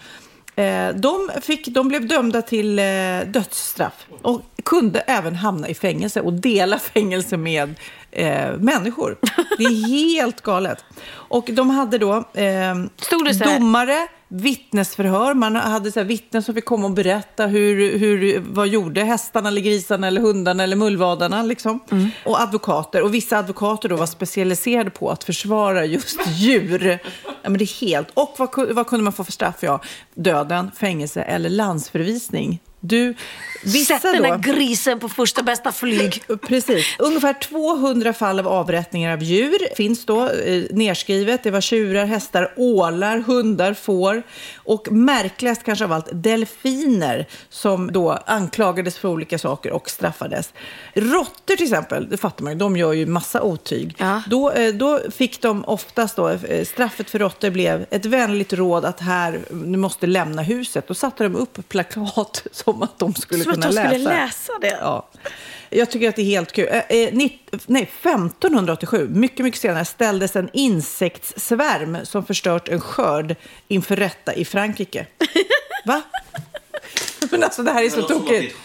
[0.55, 2.85] Eh, De, fick, de blev dömda till eh,
[3.27, 7.75] dödsstraff och kunde även hamna i fängelse och dela fängelse med
[8.11, 9.17] eh, människor.
[9.57, 10.85] Det är helt galet.
[11.11, 12.75] Och de hade då eh,
[13.43, 15.33] domare, vittnesförhör.
[15.33, 19.47] Man hade så här vittnen som fick komma och berätta hur, hur, vad gjorde hästarna,
[19.49, 21.43] eller grisarna, eller hundarna eller mullvadarna.
[21.43, 21.79] Liksom.
[22.25, 23.01] Och advokater.
[23.01, 26.99] Och vissa advokater då var specialiserade på att försvara just djur.
[27.25, 28.07] Ja, men det är helt.
[28.13, 29.57] Och vad, vad kunde man få för straff?
[29.59, 29.81] Ja,
[30.15, 32.59] döden, fängelse eller landsförvisning.
[32.79, 33.15] Du,
[33.63, 36.23] vissa Sätt den där grisen på första bästa flyg.
[36.47, 36.85] Precis.
[36.99, 41.43] Ungefär 200 fall av avrättningar av djur finns då eh, nerskrivet.
[41.43, 44.23] Det var tjurar, hästar, ålar, hundar, får
[44.55, 50.53] och märkligast kanske av allt delfiner som då anklagades för olika saker och straffades.
[50.93, 53.95] Råttor till exempel, det fattar man ju, de gör ju massa otyg.
[54.27, 58.85] Då, eh, då fick de oftast då, eh, straffet för råttor blev ett vänligt råd
[58.85, 60.87] att här, du måste lämna huset.
[60.87, 64.25] Då satte de upp plakat som att de skulle Som att kunna de skulle läsa.
[64.25, 64.77] läsa det.
[64.81, 65.09] Ja.
[65.69, 66.67] Jag tycker att det är helt kul.
[66.71, 67.41] Eh, eh, nej,
[67.81, 73.35] 1587, mycket, mycket senare, ställdes en insektssvärm som förstört en skörd
[73.67, 75.07] inför rätta i Frankrike.
[75.85, 76.01] Va?
[77.31, 78.55] Men alltså det här är så tokigt.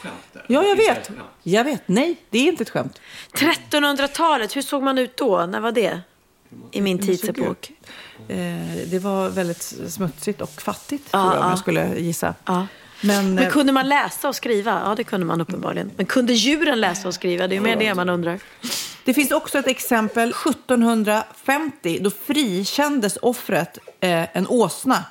[0.47, 1.11] Ja, jag vet.
[1.43, 1.89] Jag vet.
[1.89, 3.01] Nej, det är inte ett skämt.
[3.33, 5.47] 1300-talet, hur såg man ut då?
[5.47, 6.01] När var det?
[6.73, 7.73] I min tidsepok.
[8.29, 8.37] Eh,
[8.87, 11.51] det var väldigt smutsigt och fattigt, tror jag, om ja.
[11.51, 12.35] jag skulle gissa.
[13.07, 14.83] Men, Men eh, kunde man läsa och skriva?
[14.85, 15.91] Ja, det kunde man uppenbarligen.
[15.97, 17.47] Men kunde djuren läsa och skriva?
[17.47, 18.39] Det är mer det man undrar.
[19.05, 25.05] Det finns också ett exempel 1750 då frikändes offret eh, en åsna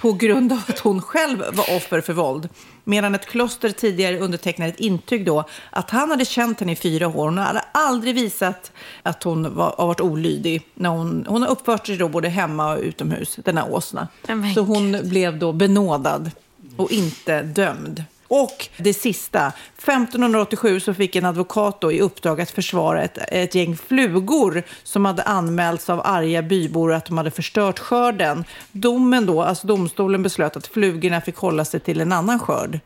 [0.00, 2.48] på grund av att hon själv var offer för våld.
[2.84, 7.08] Medan ett kloster tidigare undertecknade ett intyg då att han hade känt henne i fyra
[7.08, 7.24] år.
[7.24, 8.72] Hon hade aldrig visat
[9.02, 10.68] att hon var, har varit olydig.
[10.74, 14.08] När hon, hon har uppfört sig då både hemma och utomhus, den här åsna.
[14.54, 16.30] Så hon blev då benådad
[16.76, 18.04] och inte dömd.
[18.28, 23.54] Och det sista, 1587 så fick en advokat då i uppdrag att försvara ett, ett
[23.54, 28.44] gäng flugor som hade anmälts av arga bybor att de hade förstört skörden.
[28.72, 32.80] Domen då, alltså domstolen beslöt att flugorna fick hålla sig till en annan skörd.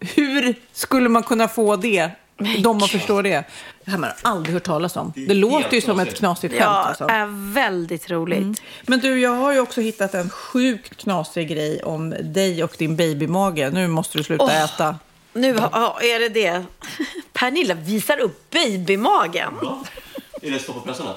[0.00, 2.10] Hur skulle man kunna få det?
[2.58, 3.30] De att förstå det.
[3.30, 5.12] Det här har man aldrig hört talas om.
[5.16, 6.62] Det, låter ju som ett knasigt skämt.
[6.64, 7.04] Ja, Alltså.
[7.04, 8.62] är väldigt roligt.
[8.82, 12.96] Men du, jag har ju också hittat en sjukt knasig grej om dig och din
[12.96, 13.70] babymage.
[13.72, 14.64] Nu måste du sluta Åh.
[14.64, 14.98] äta.
[15.32, 16.64] Nu ja, är det det.
[17.32, 19.54] Pernilla visar upp babymagen.
[20.42, 21.14] Är det stoppa pressarna?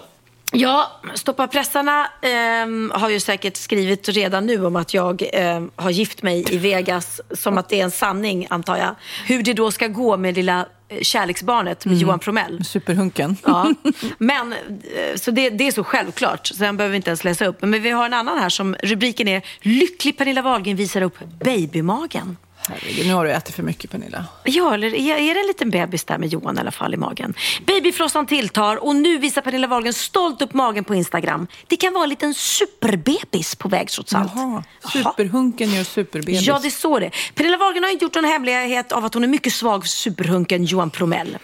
[0.52, 5.90] Ja, Stoppa pressarna ehm, har ju säkert skrivit redan nu om att jag ehm, har
[5.90, 7.22] gift mig i Vegas.
[7.32, 8.96] Som att det är en sanning, antar jag.
[9.26, 10.66] Hur det då ska gå med lilla eh,
[11.02, 12.02] kärleksbarnet med Mm.
[12.02, 12.64] Johan Promell.
[12.66, 13.38] Superhunken.
[13.46, 13.74] Ja.
[14.18, 17.46] Men, eh, så det, det är så självklart, så den behöver vi inte ens läsa
[17.46, 17.62] upp.
[17.62, 22.38] Men vi har en annan här som rubriken är Lycklig Pernilla Wahlgren visar upp babymagen.
[22.68, 24.26] Herregud, nu har du ätit för mycket Pernilla.
[24.44, 26.98] Ja, eller är, är det en liten bebis där med Johan i alla fall i
[26.98, 27.34] magen?
[27.66, 31.48] Babyfrossan tilltar och nu visar Pernilla Wahlgren stolt upp magen på Instagram.
[31.68, 34.32] Det kan vara en liten superbebis på väg trots allt.
[34.36, 34.64] Jaha,
[34.94, 36.42] superhunken gör superbebis.
[36.42, 37.12] Ja, det står det.
[37.36, 40.66] Pernilla Wahlgren har inte gjort någon hemlighet av att hon är mycket svag för superhunken
[40.66, 41.38] Johan Promell.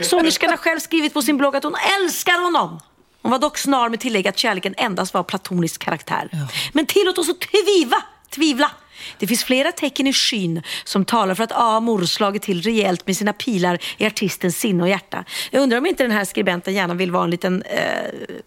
[0.00, 2.80] Sångerskan har själv skrivit på sin blogg att hon älskar honom.
[3.22, 6.28] Hon var dock snar med tillägg att kärleken endast var platonisk karaktär.
[6.72, 8.70] Men tillåt oss att tviva, tvivla.
[9.18, 13.16] Det finns flera tecken i skyn som talar för att Amor slagit till rejält med
[13.16, 15.24] sina pilar i artistens sinne och hjärta.
[15.50, 17.80] Jag undrar om inte den här skribenten gärna vill vara en liten eh,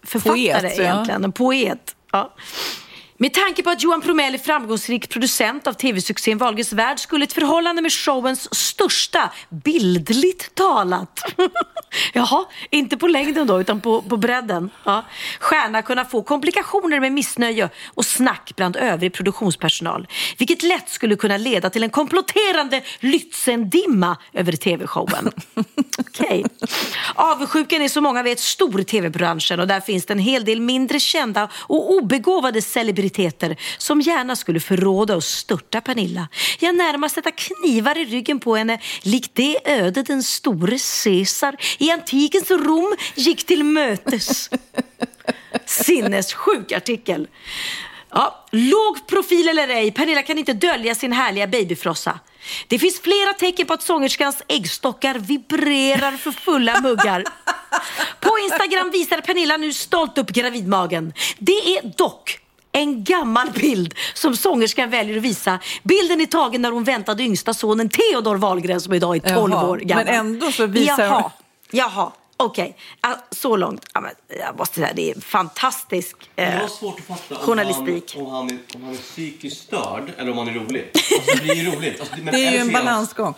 [0.03, 0.84] författare Poet, ja.
[0.84, 1.23] egentligen.
[1.23, 1.95] En poet.
[2.11, 2.34] Ja.
[3.18, 7.34] Med tanke på att Johan Promell är framgångsrik producent av tv-succén Wahlgrens värld skulle ett
[7.34, 11.23] förhållande med showens största, bildligt talat,
[12.14, 15.06] jaha, inte på längden då utan på, på bredden, ja.
[15.40, 20.07] stjärna kunna få komplikationer med missnöje och snack bland övrig produktionspersonal.
[20.38, 25.31] Vilket lätt skulle kunna leda till en komplotterande Lützendimma över tv-showen.
[25.99, 26.45] Okej.
[27.15, 30.60] Avundsjukan är som många vet stor i tv-branschen och där finns det en hel del
[30.60, 33.02] mindre kända och obegåvade celebriteter
[33.77, 36.27] som gärna skulle förråda och störta Pernilla.
[36.59, 41.91] Ja, närmast sätta knivar i ryggen på henne likt det öde den store Caesar i
[41.91, 44.49] antikens Rom gick till mötes.
[45.65, 47.27] Sinnessjuk artikel.
[48.09, 52.19] Ja, låg profil eller ej, Pernilla kan inte dölja sin härliga babyfrossa.
[52.67, 57.23] Det finns flera tecken på att sångerskans äggstockar vibrerar för fulla muggar.
[58.19, 61.13] På Instagram visar Pernilla nu stolt upp gravidmagen.
[61.39, 62.39] Det är dock
[62.76, 65.60] en gammal bild som sångerskan väljer att visa.
[65.84, 69.68] Bilden är tagen när hon väntade yngsta sonen Theodor Wahlgren som idag är 12 Jaha,
[69.70, 70.06] år gammal.
[70.06, 71.32] men ändå så visar Jaha,
[71.72, 72.12] jaha.
[72.44, 73.86] Okej, Ah, så långt.
[74.40, 78.14] Jag måste säga, det är fantastisk eh, Jag har svårt att fatta om journalistik.
[78.15, 80.91] han, om, han är, om han är psykiskt störd eller om han är rolig.
[80.94, 81.99] Alltså, det är ju roligt.
[81.99, 83.34] Alltså, men Det är ju en balansgång.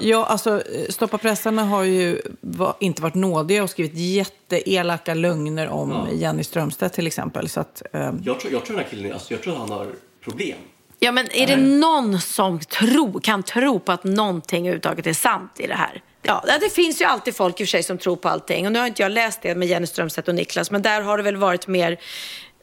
[0.00, 5.68] Ja, alltså eh, Stoppa pressarna har ju va, inte varit nådiga och skrivit jätteelaka lögner
[5.68, 6.12] om Ja.
[6.14, 7.48] Jenny Strömstedt till exempel.
[7.48, 9.70] Så att, eh, Jag tror, jag tror den här killen, alltså, jag tror att han
[9.70, 9.86] har
[10.24, 10.58] problem.
[10.98, 15.52] Ja, men är det någon som tro, kan tro på att någonting överhuvudtaget är sant
[15.58, 16.02] i det här?
[16.22, 18.66] Ja, det finns ju alltid folk i och för sig som tror på allting.
[18.66, 21.16] Och nu har inte jag läst det med Jenny Strömstedt och Niklas, men där har
[21.16, 21.96] det väl varit mer,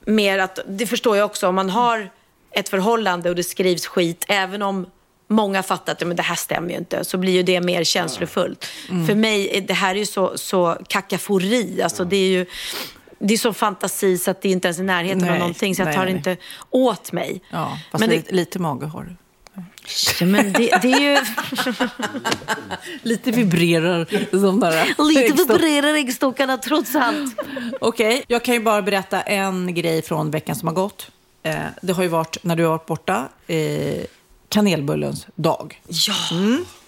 [0.05, 2.09] mer att, det förstår jag också, om man har
[2.51, 4.85] ett förhållande och det skrivs skit, även om
[5.27, 8.67] många fattar att men det här stämmer ju inte, så blir ju det mer känslofullt.
[8.89, 9.07] Mm.
[9.07, 12.45] För mig, är det här är ju så, så kakafori, alltså det är ju
[13.19, 15.75] det är så fantasi så att det är inte ens i närheten av Nej, någonting,
[15.75, 16.13] så jag nej, tar nej.
[16.13, 16.37] inte
[16.69, 17.41] åt mig.
[17.51, 19.15] ja, fast Men det- lite, lite mage har du.
[20.19, 21.17] Ja, men det, det är ju...
[23.01, 24.07] Lite vibrerar
[24.39, 25.49] som där Lite äggstock.
[25.49, 27.35] vibrerar äggstockarna trots allt.
[27.81, 31.11] Okej, jag kan ju bara berätta en grej från veckan som har gått.
[31.43, 34.03] Eh, det har ju varit, när du har varit borta, eh,
[34.49, 35.81] kanelbullens dag.
[35.87, 36.13] Ja,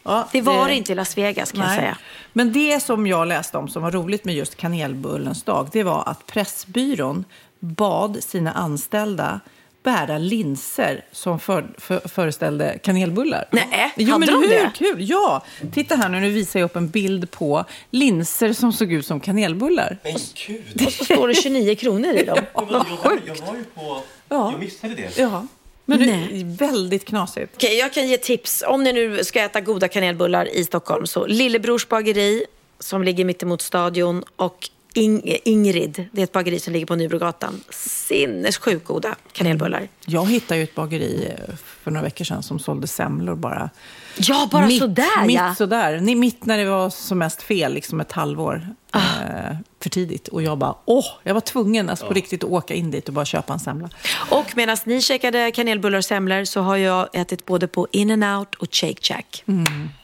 [0.08, 1.78] Ja, det var det inte i Las Vegas kan jag Nej.
[1.80, 1.98] säga.
[2.34, 6.04] Men det som jag läste om som var roligt med just kanelbullens dag, det var
[6.06, 7.26] att Pressbyrån
[7.60, 9.40] bad sina anställda
[9.84, 13.46] bära linser som för, för, föreställde kanelbullar.
[13.52, 14.72] Nej, jo, hade men de hur det?
[14.76, 15.10] kul?
[15.10, 15.44] Ja,
[15.74, 19.20] titta här nu, nu visar jag upp en bild på linser som såg ut som
[19.20, 19.98] kanelbullar.
[20.04, 20.14] Men
[20.48, 20.86] gud!
[20.88, 22.38] Och så står det 29 kronor i dem.
[22.54, 24.02] Jag, var- jag, var- jag var ju på...
[24.30, 24.52] Ja.
[24.52, 25.18] Jag missade det.
[25.18, 25.48] Ja,
[25.90, 26.42] men det Nej.
[26.42, 27.54] är väldigt knasigt.
[27.56, 28.64] Okej, jag kan ge tips.
[28.68, 32.46] Om ni nu ska äta goda kanelbullar i Stockholm så Lillebrors bageri
[32.80, 37.62] som ligger mittemot stadion och Ing- Ingrid, det är ett bageri som ligger på Nybrogatan.
[37.70, 39.88] Sinnessjukt goda kanelbullar.
[40.06, 43.70] Jag hittade ju ett bageri eh, för några veckor sedan som sålde semlor bara.
[44.18, 45.56] Ja, bara mitt, sådär mitt ja.
[45.56, 46.00] sådär.
[46.00, 49.00] Ni- Mitt när det var som mest fel, liksom ett halvår Ah.
[49.00, 50.28] eh, för tidigt.
[50.28, 53.14] Och jag bara, åh, jag var tvungen alltså, på riktigt att åka in dit och
[53.14, 53.90] bara köpa en semla.
[54.30, 58.68] Och medan ni käkade kanelbullar och semlor så har jag ätit både på In-N-Out och
[58.76, 59.44] Shake Shack.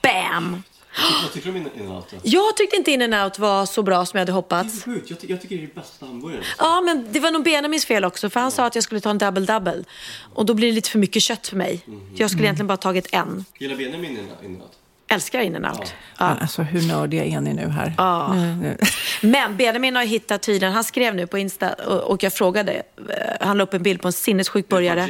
[0.01, 0.63] Bam!
[1.23, 2.09] Vad tycker du om in- innan allt?
[2.09, 4.77] Det Jag tyckte inte In-N-Out var så bra som jag hade hoppats.
[4.77, 5.09] är sjukt.
[5.09, 6.43] Jag, ty- jag tycker det är det bästa hamburgaren.
[6.59, 9.09] Ja, men det var nog Benjamins fel också, för han sa att jag skulle ta
[9.09, 9.83] en double-double.
[10.33, 11.81] Och då blir det lite för mycket kött för mig.
[12.15, 13.45] Jag skulle egentligen bara tagit en.
[13.59, 14.19] Gillar Benjamin
[14.61, 14.71] allt?
[15.07, 15.93] Älskar In-N-Out.
[16.19, 17.93] Men alltså, hur nördiga är ni nu här?
[17.97, 18.35] Ja.
[19.21, 23.47] Men Benjamin har hittat tydligen, han skrev nu på Insta och, och jag frågade, eh,
[23.47, 25.09] han la upp en bild på en sinnessjuk burgare.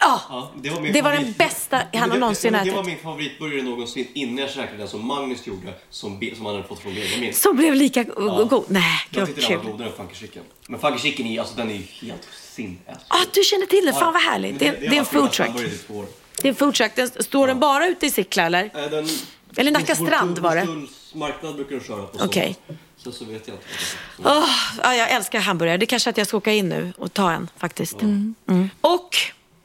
[0.00, 0.12] Är det.
[0.12, 2.62] Ja, Ja, det var, min det var den bästa han har det- någonsin det, det
[2.62, 2.74] ätit.
[2.74, 6.68] var min favoritburgare någonsin innan jag käkade den som Magnus gjorde, som, som han hade
[6.68, 7.34] fått från Benjamin.
[7.34, 8.64] Som blev lika go- god.
[8.68, 10.42] Nej, Jag tyckte den var godare än funky chicken.
[10.68, 12.98] Men funky chicken är, alltså, den är ju helt sinnes.
[13.08, 14.58] Ah, du känner till det, fan vad härligt.
[14.58, 15.48] Det, är- det är en food truck.
[16.42, 16.92] Det är en food truck.
[16.96, 18.64] Den, står den bara ute i Sickla eller?
[18.64, 19.08] Äh, den,
[19.56, 20.66] Eller Nacka strand var det.
[21.14, 22.24] Marknad brukar de köra på.
[22.24, 22.56] Okej.
[22.96, 23.66] Så, så vet jag inte.
[24.24, 24.48] Åh,
[24.82, 25.76] ja, jag älskar hamburgare.
[25.76, 28.02] Det kanske att jag ska åka in nu och ta en faktiskt.
[28.02, 28.34] Mm.
[28.80, 29.16] Och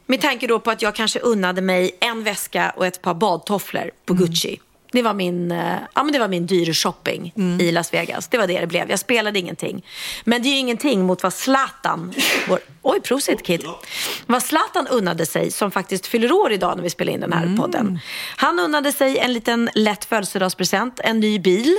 [0.06, 3.92] Med tanke då på att jag kanske unnade mig en väska och ett par badtofflor
[4.06, 4.60] på Gucci.
[4.92, 8.28] Det var min, eh, ja, men det var min dyra shopping i Las Vegas.
[8.28, 8.90] Det var det det blev.
[8.90, 9.86] Jag spelade ingenting.
[10.24, 12.14] Men det är ju ingenting mot vad Zlatan,
[12.50, 13.66] vår, oj prosit kid,
[14.26, 17.58] vad Zlatan unnade sig som faktiskt fyller år idag när vi spelar in den här
[17.58, 18.00] podden.
[18.36, 21.78] Han unnade sig en liten lätt födelsedagspresent, en ny bil.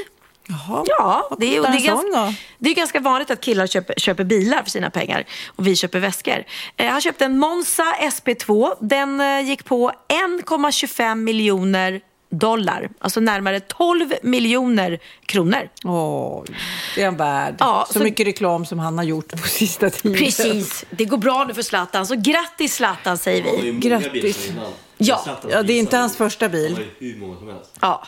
[0.48, 0.84] Jaha.
[0.86, 4.62] Ja, det är, det, är ganska, det är ganska vanligt att killar köper, köper bilar
[4.62, 6.44] för sina pengar och vi köper väskor.
[6.76, 8.74] Eh, han köpte en Monza SP2.
[8.80, 12.00] Den eh, gick på 1,25 miljoner
[12.30, 15.68] dollar, alltså närmare 12 miljoner kronor.
[15.84, 16.44] Åh,
[16.94, 17.54] det är en värd.
[17.58, 20.18] Ja, så, så- mycket reklam som han har gjort på sista tiden.
[20.18, 22.06] Precis, det går bra nu för Zlatan.
[22.06, 23.72] Så grattis Zlatan säger vi.
[23.72, 24.50] Grattis.
[24.98, 25.24] Ja.
[25.50, 26.78] Ja, det är inte hans första bil.
[26.98, 27.70] Hur många som helst.
[27.80, 28.04] Ja.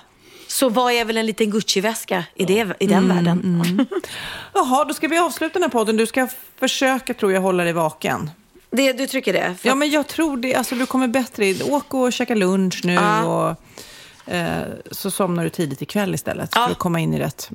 [0.57, 3.87] Så vad är väl en liten Gucci-väska i, det, i den världen?
[4.55, 5.97] Jaha, då ska vi avsluta den här podden.
[5.97, 6.29] Du ska
[6.59, 8.31] försöka, tror jag, hålla dig vaken.
[8.71, 9.55] Det, du tycker det?
[9.61, 10.55] För Ja, men jag tror det.
[10.55, 11.55] Alltså, du kommer bättre.
[11.65, 13.25] Åk och käka lunch nu Ja.
[13.25, 17.51] och eh, så somnar du tidigt ikväll istället för att komma in i rätt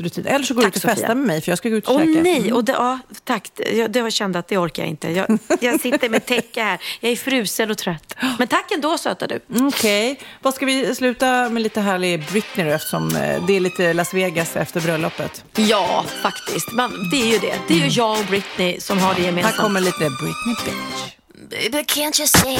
[0.00, 0.26] rutin.
[0.26, 1.94] Eller så går du ut och festar med mig för jag ska gå ut och
[1.94, 2.20] Åh käka.
[2.22, 2.52] nej, Mm.
[2.54, 3.50] och det, ja, tack.
[3.74, 5.10] Jag, det var kände att det orkar jag inte.
[5.10, 6.78] Jag, jag sitter med täcke här.
[7.00, 8.14] Jag är frusen och trött.
[8.38, 9.40] Men tack ändå söta du.
[9.60, 13.92] Okej, vad ska vi sluta med lite härlig Britney då eftersom eh, det är lite
[13.92, 15.44] Las Vegas efter bröllopet.
[15.56, 16.72] Ja, faktiskt.
[16.72, 17.54] Man, det är ju det.
[17.68, 19.56] Det är ju jag och Britney som har det Här gemensamt.
[19.56, 21.14] kommer lite Britney bitch.
[21.50, 22.58] Baby, can't you see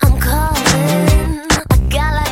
[0.00, 1.40] I'm calling?
[1.70, 2.31] A guy like